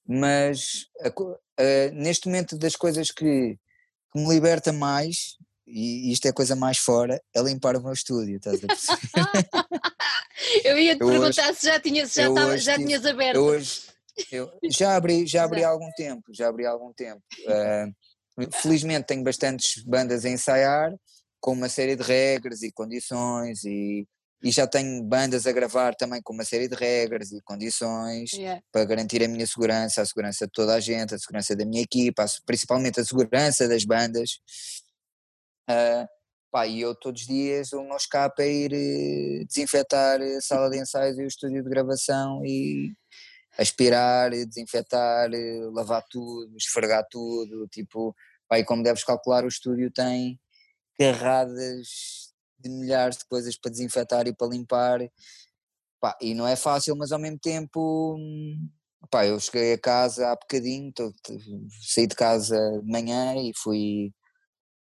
[0.05, 3.57] mas ah, neste momento das coisas que,
[4.11, 5.37] que me liberta mais,
[5.69, 9.49] e isto é a coisa mais fora, é limpar o meu estúdio, estás a perceber?
[10.63, 12.85] Eu ia te Eu hoje- perguntar se já, tinha, se já, tava- hoje já tive-
[12.87, 13.35] tinhas aberto.
[13.35, 13.81] Eu hoje
[14.31, 17.21] eu já abri, já abri há algum tempo, já abri há algum tempo.
[17.47, 17.87] Ah,
[18.61, 20.91] felizmente tenho bastantes bandas a ensaiar,
[21.39, 24.05] com uma série de regras e condições, e,
[24.43, 28.61] e já tenho bandas a gravar também com uma série de regras e condições Yeah.
[28.73, 31.81] para garantir a minha segurança, a segurança de toda a gente, a segurança da minha
[31.83, 34.39] equipa, principalmente a segurança das bandas.
[35.69, 36.07] Ah,
[36.51, 40.69] pá, e eu todos os dias o meu escape é ir eh, desinfetar a sala
[40.69, 42.93] de ensaios e o estúdio de gravação e
[43.57, 48.15] aspirar, eh, desinfetar, eh, lavar tudo, esfregar tudo, tipo,
[48.49, 50.39] pá, e como deves calcular o estúdio tem
[50.99, 54.99] carradas de milhares de coisas para desinfetar e para limpar,
[55.99, 58.69] pá, e não é fácil, mas ao mesmo tempo, hum,
[59.09, 61.13] pá, eu cheguei a casa há bocadinho, tô-
[61.81, 64.11] saí de casa de manhã e fui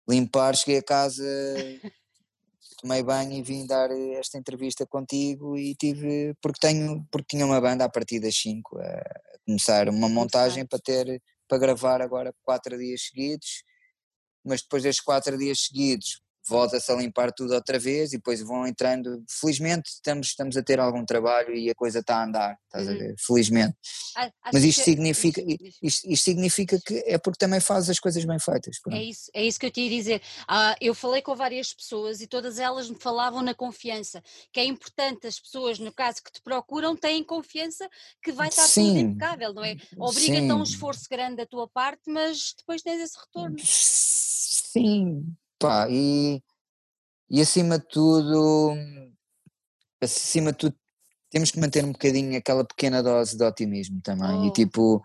[0.09, 1.25] limpar, cheguei a casa,
[2.81, 7.61] tomei banho e vim dar esta entrevista contigo e tive, porque tenho, porque tinha uma
[7.61, 9.03] banda a partir das 5 a
[9.45, 13.63] começar uma montagem para ter, para gravar agora quatro dias seguidos,
[14.45, 18.67] mas depois destes quatro dias seguidos volta-se a limpar tudo outra vez e depois vão
[18.67, 22.89] entrando, felizmente estamos, estamos a ter algum trabalho e a coisa está a andar, estás
[22.89, 22.99] a Uhum.
[22.99, 23.77] ver, felizmente.
[24.17, 25.43] Ah, Mas isto que- significa,
[25.83, 28.79] isto, isto significa que é porque também fazes as coisas bem feitas.
[28.81, 28.97] pronto.
[28.97, 30.23] É isso, é isso que eu te ia dizer.
[30.49, 34.23] Ah, eu falei com várias pessoas e todas elas me falavam na confiança,
[34.53, 37.89] que é importante as pessoas, no caso que te procuram, têm confiança
[38.23, 39.77] que vai estar tudo Sim, impecável, não é?
[39.99, 43.57] Obriga-te a um esforço grande da tua parte, mas depois tens esse retorno.
[43.61, 45.27] Sim,
[45.59, 46.43] pá, e,
[47.31, 48.75] e acima de tudo,
[50.01, 50.77] acima de tudo,
[51.31, 54.41] temos que manter um bocadinho aquela pequena dose de otimismo também.
[54.43, 54.47] Oh.
[54.47, 55.03] E tipo,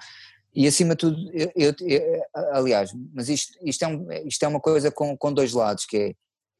[0.53, 2.21] e acima de tudo, eu, eu- eu-
[2.53, 5.97] aliás, mas isto, isto, é um, isto é uma coisa com, com dois lados, que
[5.97, 6.13] é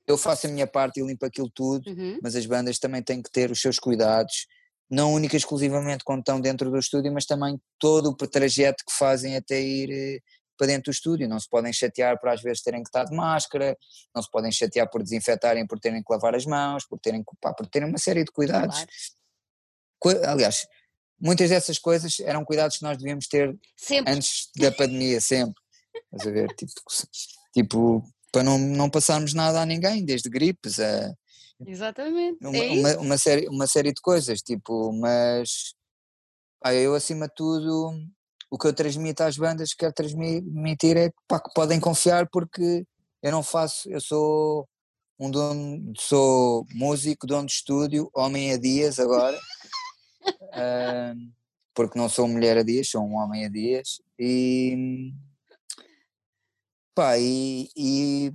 [0.08, 2.20] eu faço a minha parte e limpo aquilo tudo, Uhum.
[2.24, 4.48] mas as bandas também têm que ter os seus cuidados,
[4.90, 8.94] não única e exclusivamente quando estão dentro do estúdio, mas também todo o trajeto que
[8.98, 10.20] fazem até ir eh,
[10.62, 11.28] para dentro do estúdio.
[11.28, 13.76] Não se podem chatear por às vezes terem que estar de máscara,
[14.14, 17.52] não se podem chatear por desinfetarem, por terem que lavar as mãos, por terem, pá,
[17.52, 18.86] por terem uma série de cuidados.
[20.00, 20.24] Claro.
[20.30, 20.68] Aliás,
[21.20, 24.14] muitas dessas coisas eram cuidados que nós devíamos ter Sempre.
[24.14, 25.60] antes da pandemia, sempre.
[26.14, 26.48] Estás a ver?
[26.56, 26.74] Tipo,
[27.54, 31.12] tipo para não, não passarmos nada a ninguém, desde gripes a
[31.66, 32.38] Exatamente.
[32.46, 35.74] uma, é uma, uma série, uma série de coisas, tipo, mas
[36.66, 37.94] eu acima de tudo
[38.52, 42.86] o que eu transmito às bandas quero transmitir é pá, que podem confiar porque
[43.24, 44.68] eu não faço, eu sou
[45.18, 49.40] um dono, sou músico, dono de estúdio, homem a dias agora,
[50.54, 51.14] ah,
[51.74, 55.14] porque não sou mulher a dias, sou um homem a dias e
[56.94, 58.32] pá, e, e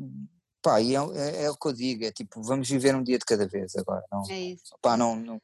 [0.62, 3.18] pá, e é, é- é o que eu digo, é tipo, vamos viver um dia
[3.18, 4.74] de cada vez agora, não, É isso.
[4.80, 5.42] pá, não, não-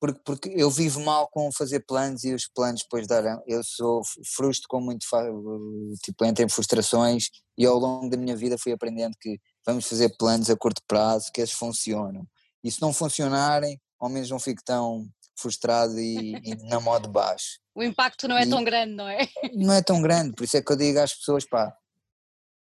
[0.00, 4.02] porque, porque eu vivo mal com fazer planos e os planos depois darão, eu sou
[4.34, 5.04] frustro com muito,
[6.02, 10.14] tipo, entro em frustrações e ao longo da minha vida fui aprendendo que vamos fazer
[10.16, 12.26] planos a curto prazo, que esses funcionam,
[12.62, 17.58] e se não funcionarem, ao menos não fico tão frustrado e, e na modo baixo.
[17.74, 19.28] O impacto não é E- tão grande, não é?
[19.54, 21.72] não é tão grande, por isso é que eu digo às pessoas, pá,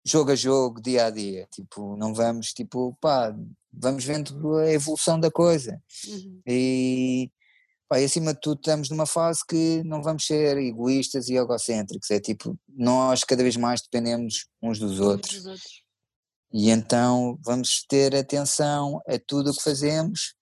[0.07, 3.35] jogo a jogo, dia a dia, tipo, não vamos, tipo, pá,
[3.73, 6.41] vamos vendo a evolução da coisa Uhum.
[6.47, 7.31] e,
[7.89, 12.11] pá, e acima de tudo estamos numa fase que não vamos ser egoístas e egocêntricos,
[12.11, 15.83] é tipo, nós cada vez mais dependemos uns dos Uns outros dos outros.
[16.53, 20.35] e então vamos ter atenção a tudo o que fazemos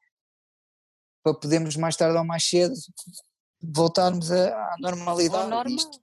[1.23, 2.75] para podermos mais tarde ou mais cedo
[3.63, 5.49] voltarmos à, normalidade.
[5.49, 5.67] Normal.
[5.75, 5.99] Isto,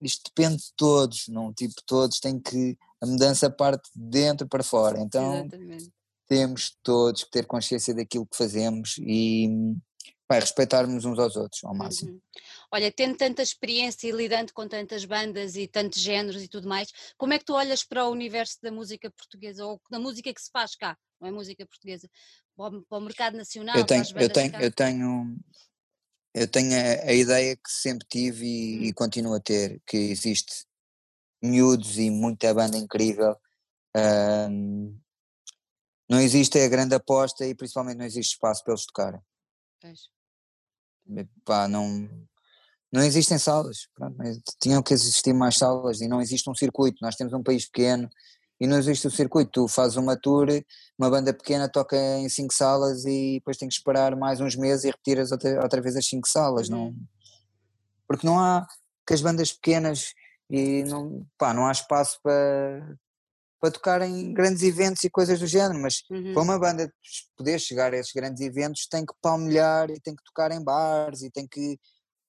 [0.00, 1.52] isto depende de todos, não?
[1.52, 2.76] Tipo, todos têm que.
[3.04, 4.98] A mudança parte de dentro para fora.
[5.00, 5.92] Então, Exatamente.
[6.26, 9.48] temos todos que ter consciência daquilo que fazemos e
[10.28, 12.12] vai respeitarmos uns aos outros ao máximo.
[12.12, 12.20] Uhum.
[12.72, 16.88] Olha, tendo tanta experiência e lidando com tantas bandas e tantos géneros e tudo mais,
[17.16, 20.40] como é que tu olhas para o universo da música portuguesa ou da música que
[20.40, 22.08] se faz cá, não é música portuguesa,
[22.56, 23.76] para o, mercado nacional?
[23.76, 25.36] Eu tenho, eu tenho, eu tenho,
[26.34, 28.82] eu tenho a, a, ideia que sempre tive e, hum.
[28.84, 30.64] e continuo a ter, que existe
[31.44, 33.36] miúdos e muita banda incrível.
[33.96, 34.98] Um,
[36.08, 39.20] não existe a grande aposta e principalmente não existe espaço para eles tocarem.
[41.44, 42.08] Pá, não,
[42.90, 44.16] não existem salas, pronto,
[44.60, 48.08] tinham que existir mais salas e não existe um circuito, nós temos um país pequeno
[48.58, 50.46] e não existe o circuito, tu fazes uma tour,
[50.98, 54.84] uma banda pequena toca em cinco salas e depois tens que esperar mais uns meses
[54.84, 57.04] e retiras outra, outra vez as cinco salas, não, uhum.
[58.08, 58.66] porque não há,
[59.06, 60.14] que as bandas pequenas
[60.50, 62.96] e não, pá, não há espaço para,
[63.60, 66.34] para tocar em grandes eventos e coisas do género, mas uhum.
[66.34, 66.92] para uma banda
[67.36, 71.22] poder chegar a esses grandes eventos tem que palmilhar e tem que tocar em bares
[71.22, 71.78] e tem que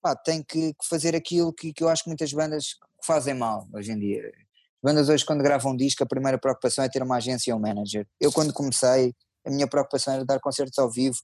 [0.01, 3.91] pá, tem que, fazer aquilo que, que eu acho que muitas bandas fazem mal hoje
[3.91, 4.27] em dia.
[4.27, 7.59] As bandas hoje quando gravam um disco a primeira preocupação é ter uma agência ou
[7.59, 8.07] um manager.
[8.19, 9.13] Eu quando comecei
[9.45, 11.17] a minha preocupação era dar concertos ao vivo.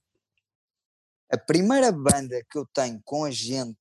[1.32, 3.78] A primeira banda que eu tenho com a gente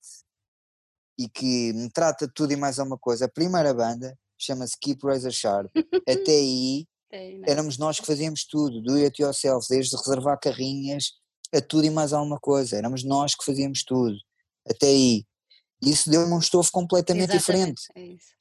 [1.21, 5.07] e que me trata de tudo e mais alguma coisa, a primeira banda chama-se Keep
[5.07, 5.71] Razor Sharp.
[6.09, 6.87] Até aí
[7.47, 11.13] éramos nós que fazíamos tudo, do it yourself, desde reservar carrinhas
[11.53, 12.79] a tudo e mais alguma coisa.
[12.79, 14.17] Éramos nós que fazíamos tudo
[14.67, 15.27] até aí.
[15.83, 18.19] Isso deu-me um estofo completamente Exatamente, diferente.
[18.19, 18.41] É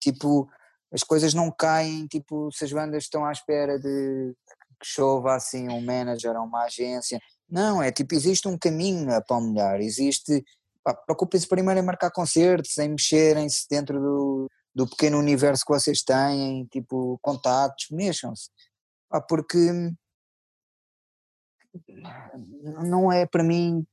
[0.00, 0.50] tipo,
[0.92, 4.34] as coisas não caem, tipo, se as bandas estão à espera de
[4.80, 7.20] que chova assim um manager ou uma agência.
[7.48, 10.44] Não, é tipo, existe um caminho a palmilhar, existe.
[11.06, 16.66] Preocupem-se primeiro em marcar concertos, em mexerem-se dentro do, do pequeno universo que vocês têm,
[16.66, 18.50] tipo, contatos, mexam-se.
[19.28, 19.92] Porque
[22.82, 23.86] não é para mim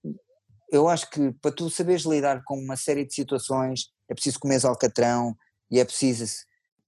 [0.70, 4.66] eu acho que para tu saberes lidar com uma série de situações é preciso comer
[4.66, 5.36] alcatrão
[5.72, 6.26] e é preciso,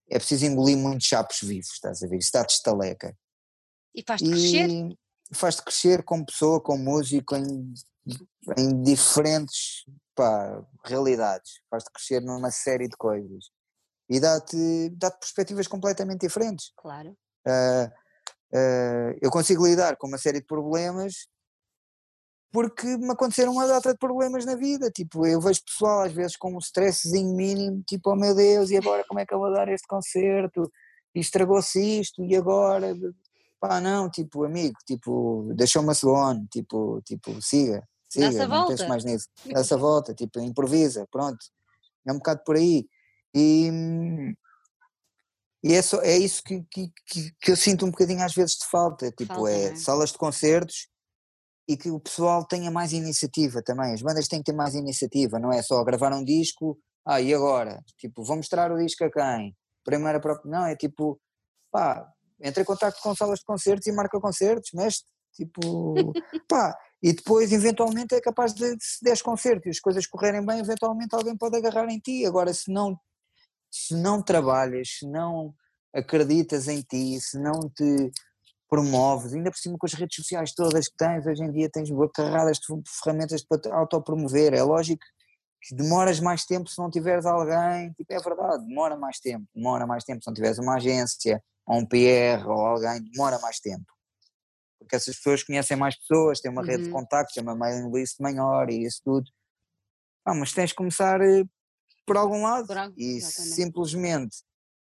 [0.10, 2.18] é preciso engolir muitos chapos vivos, estás a ver?
[2.18, 3.18] Isso dá-te estaleca.
[3.96, 4.70] E faz-te crescer?
[5.32, 7.74] Faz-te crescer como pessoa, como músico, em,
[8.58, 9.86] em diferentes
[10.16, 11.62] pá, realidades.
[11.70, 13.50] Faz-te crescer numa série de coisas.
[14.10, 16.72] E dá-te dá perspectivas completamente diferentes.
[16.78, 17.16] Claro.
[17.48, 17.88] Uh,
[18.54, 21.28] uh, eu consigo lidar com uma série de problemas
[22.52, 26.36] porque me aconteceram uma data de problemas na vida, tipo, eu vejo pessoal às vezes
[26.36, 29.54] com um stresszinho mínimo, tipo, oh meu Deus, e agora como é que eu vou
[29.54, 30.72] dar este concerto,
[31.14, 32.96] e estragou-se isto, e agora,
[33.60, 35.94] pá não, tipo, amigo, tipo, deixou-me a
[36.52, 41.38] tipo, tipo, siga, siga, não penses mais nisso, dá essa volta, tipo, improvisa, pronto,
[42.06, 42.88] é um bocado por aí,
[43.34, 44.34] e...
[45.62, 48.56] E é, só, é isso que, que, que, que eu sinto um bocadinho às vezes
[48.56, 50.88] de falta, tipo, falta, é, é salas de concertos
[51.68, 53.94] e que o pessoal tenha mais iniciativa também.
[53.94, 57.34] As bandas têm que ter mais iniciativa, não é só gravar um disco, ah, e
[57.34, 57.84] agora?
[57.98, 59.56] Tipo, vou mostrar o disco a quem?
[59.84, 60.50] Primeira própria.
[60.50, 61.20] Não, é tipo,
[61.72, 62.08] pá,
[62.42, 65.04] entra em contato com salas de concertos e marca concertos, mexe
[65.34, 65.94] tipo,
[66.50, 70.60] pá, e depois eventualmente é capaz de, se 10 concertos e as coisas correrem bem,
[70.60, 72.26] eventualmente alguém pode agarrar em ti.
[72.26, 73.00] Agora, se não,
[73.72, 75.54] se não trabalhas, se não
[75.94, 78.12] acreditas em ti, se não te
[78.70, 81.90] promoves, ainda por cima com as redes sociais todas que tens, hoje em dia tens
[82.14, 85.04] carradas de ferramentas para autopromover, é lógico
[85.62, 89.86] que demoras mais tempo se não tiveres alguém, tipo, é verdade, demora mais tempo, demora
[89.88, 93.86] mais tempo se não tiveres uma agência, ou um PR, ou alguém, demora mais tempo.
[94.90, 96.68] Porque essas pessoas conhecem mais pessoas, têm uma uhum.
[96.68, 96.96] rede de uhum.
[96.96, 99.30] contactos, têm uma mailing list maior e isso tudo.
[100.26, 101.44] Ah, mas tens de começar eh,
[102.08, 104.38] por algum lado por algo, e simplesmente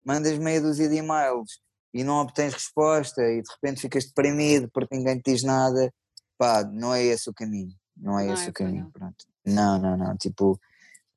[0.05, 1.59] mandas meia dúzia de e-mails
[1.93, 5.93] e não obtens resposta e de repente ficas deprimido porque ninguém te diz nada,
[6.37, 8.91] pá, não é esse o caminho, não é não esse é o caminho, não.
[8.91, 9.25] pronto.
[9.45, 10.59] Não, não, não, tipo, o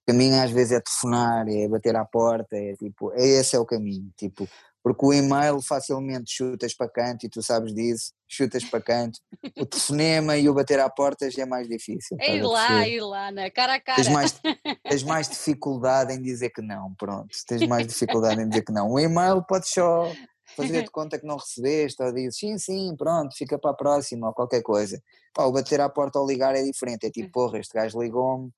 [0.05, 3.65] caminho às vezes é telefonar, é bater à porta, é tipo, é esse é o
[3.65, 4.49] caminho, tipo,
[4.83, 9.19] porque o e-mail facilmente chutas para canto e tu sabes disso, chutas para canto.
[9.59, 12.17] O telefonema e o bater à porta já é mais difícil.
[12.21, 13.51] É ir lá, ir lá, né?
[13.51, 13.97] cara a cara.
[13.97, 14.41] Tens mais,
[14.83, 17.29] tens mais dificuldade em dizer que não, pronto.
[17.47, 18.91] Tens mais dificuldade em dizer que não.
[18.91, 20.11] O e-mail pode só
[20.57, 24.29] fazer de conta que não recebeste, ou dizes sim, sim, pronto, fica para a próxima,
[24.29, 25.01] ou qualquer coisa.
[25.35, 27.33] Pá, o bater à porta ou ligar é diferente, é tipo, hum.
[27.33, 28.51] porra, este gajo ligou-me,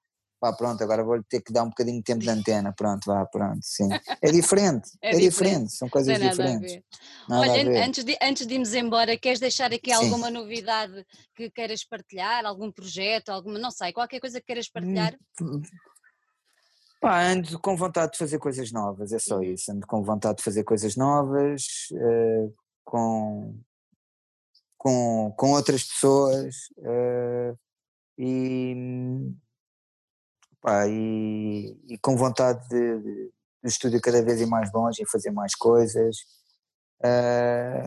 [0.43, 3.24] pá, pronto, agora vou-lhe ter que dar um bocadinho de tempo de antena, pronto, vá,
[3.26, 3.88] pronto, sim.
[4.20, 5.28] É diferente, é, é diferente.
[5.30, 5.72] diferente.
[5.72, 6.82] são coisas diferentes.
[7.30, 10.05] Olha, antes de, antes de irmos embora, queres deixar aqui sim.
[10.05, 15.16] alguma novidade que queiras partilhar, algum projeto, alguma, não sei, qualquer coisa que queiras partilhar?
[15.40, 15.62] Hum,
[17.01, 19.43] Pá, ando com vontade de fazer coisas novas, é só uhum.
[19.45, 19.70] isso.
[19.70, 22.53] Ando com vontade de fazer coisas novas, uh,
[22.84, 23.61] com,
[24.76, 27.57] com, com outras pessoas uh,
[28.18, 28.74] e,
[30.62, 33.32] pá, e, e, com vontade de, de,
[33.64, 36.16] de estúdio cada vez ir mais longe e fazer mais coisas.
[37.00, 37.84] Uh,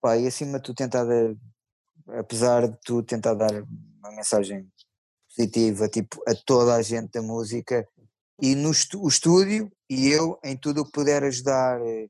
[0.00, 1.06] pá, e acima de tudo tentar,
[2.18, 4.68] apesar de tudo, tentar dar uma mensagem
[5.28, 7.86] positiva tipo, a toda a gente da música
[8.40, 12.08] e no o estúdio e eu em tudo o que puder ajudar eh,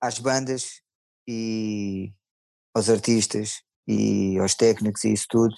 [0.00, 0.80] às bandas
[1.26, 2.12] e
[2.74, 5.54] aos artistas e aos técnicos e isso tudo,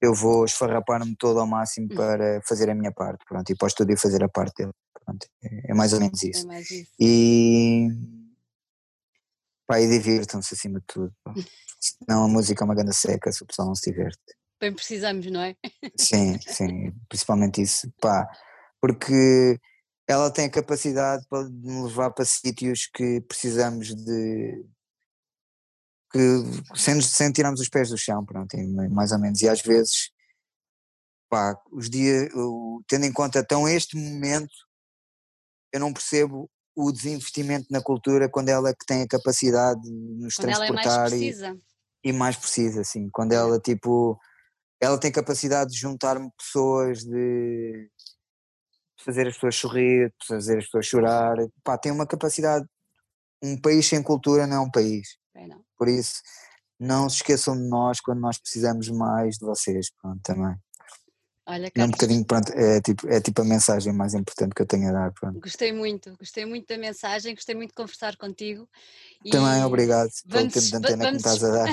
[0.00, 1.94] eu vou esfarrapar-me todo ao máximo hum.
[1.94, 4.72] para fazer a minha parte, pronto, e para o estúdio fazer a parte dele,
[5.04, 6.44] pronto, é, é mais ou menos isso.
[6.44, 6.90] É mais isso.
[6.98, 7.88] E,
[9.66, 11.12] pá, e divirtam-se acima de tudo,
[11.78, 14.18] senão a música é uma grande seca se o pessoal não se diverte.
[14.60, 15.56] Bem precisamos, não é?
[15.96, 18.28] Sim, sim, principalmente isso, pá,
[18.80, 19.58] porque
[20.06, 24.64] ela tem a capacidade para me levar para sítios que precisamos de
[26.10, 26.18] que
[26.74, 28.56] sem, sem tirarmos os pés do chão, pronto,
[28.90, 30.10] mais ou menos, e às vezes
[31.30, 32.28] pá, os dias,
[32.88, 34.52] tendo em conta tão este momento,
[35.72, 39.90] eu não percebo o desinvestimento na cultura quando ela é que tem a capacidade de
[39.90, 41.60] nos quando transportar é mais e,
[42.04, 44.18] e mais precisa, assim, quando ela tipo,
[44.80, 47.88] ela tem capacidade de juntar-me pessoas, de
[49.04, 52.66] fazer as pessoas sorrir, de fazer as pessoas chorar, pá, tem uma capacidade,
[53.42, 55.16] um país sem cultura não é um país.
[55.76, 56.22] Por isso,
[56.78, 60.56] não se esqueçam de nós quando nós precisamos mais de vocês, pronto, também.
[61.50, 64.66] Olha, é um bocadinho, pronto, é tipo, é tipo a mensagem mais importante que eu
[64.66, 65.12] tenho a dar.
[65.12, 65.40] Pronto.
[65.40, 68.68] Gostei muito, gostei muito da mensagem, gostei muito de conversar contigo.
[69.32, 71.68] Também, obrigado vamos, pelo tempo de antena vamos, que me estás a dar.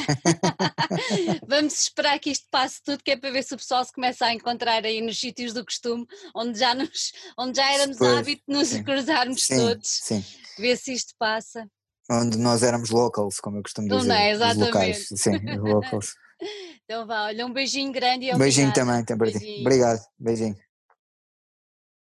[1.47, 4.25] vamos esperar que isto passe tudo, que é para ver se o pessoal se começa
[4.25, 8.43] a encontrar aí nos sítios do costume, onde já, nos, onde já éramos pois, hábito
[8.47, 8.83] de nos sim.
[8.83, 10.25] cruzarmos sim, todos, sim.
[10.57, 11.69] ver se isto passa.
[12.09, 14.07] Onde nós éramos locals, como eu costumo dizer.
[14.07, 14.65] Não é, exatamente.
[14.65, 16.13] Locais, sim, locals.
[16.85, 19.57] Então vá, olha, um beijinho grande e Beijinho também, tem para ti.
[19.59, 20.55] Obrigado, beijinho.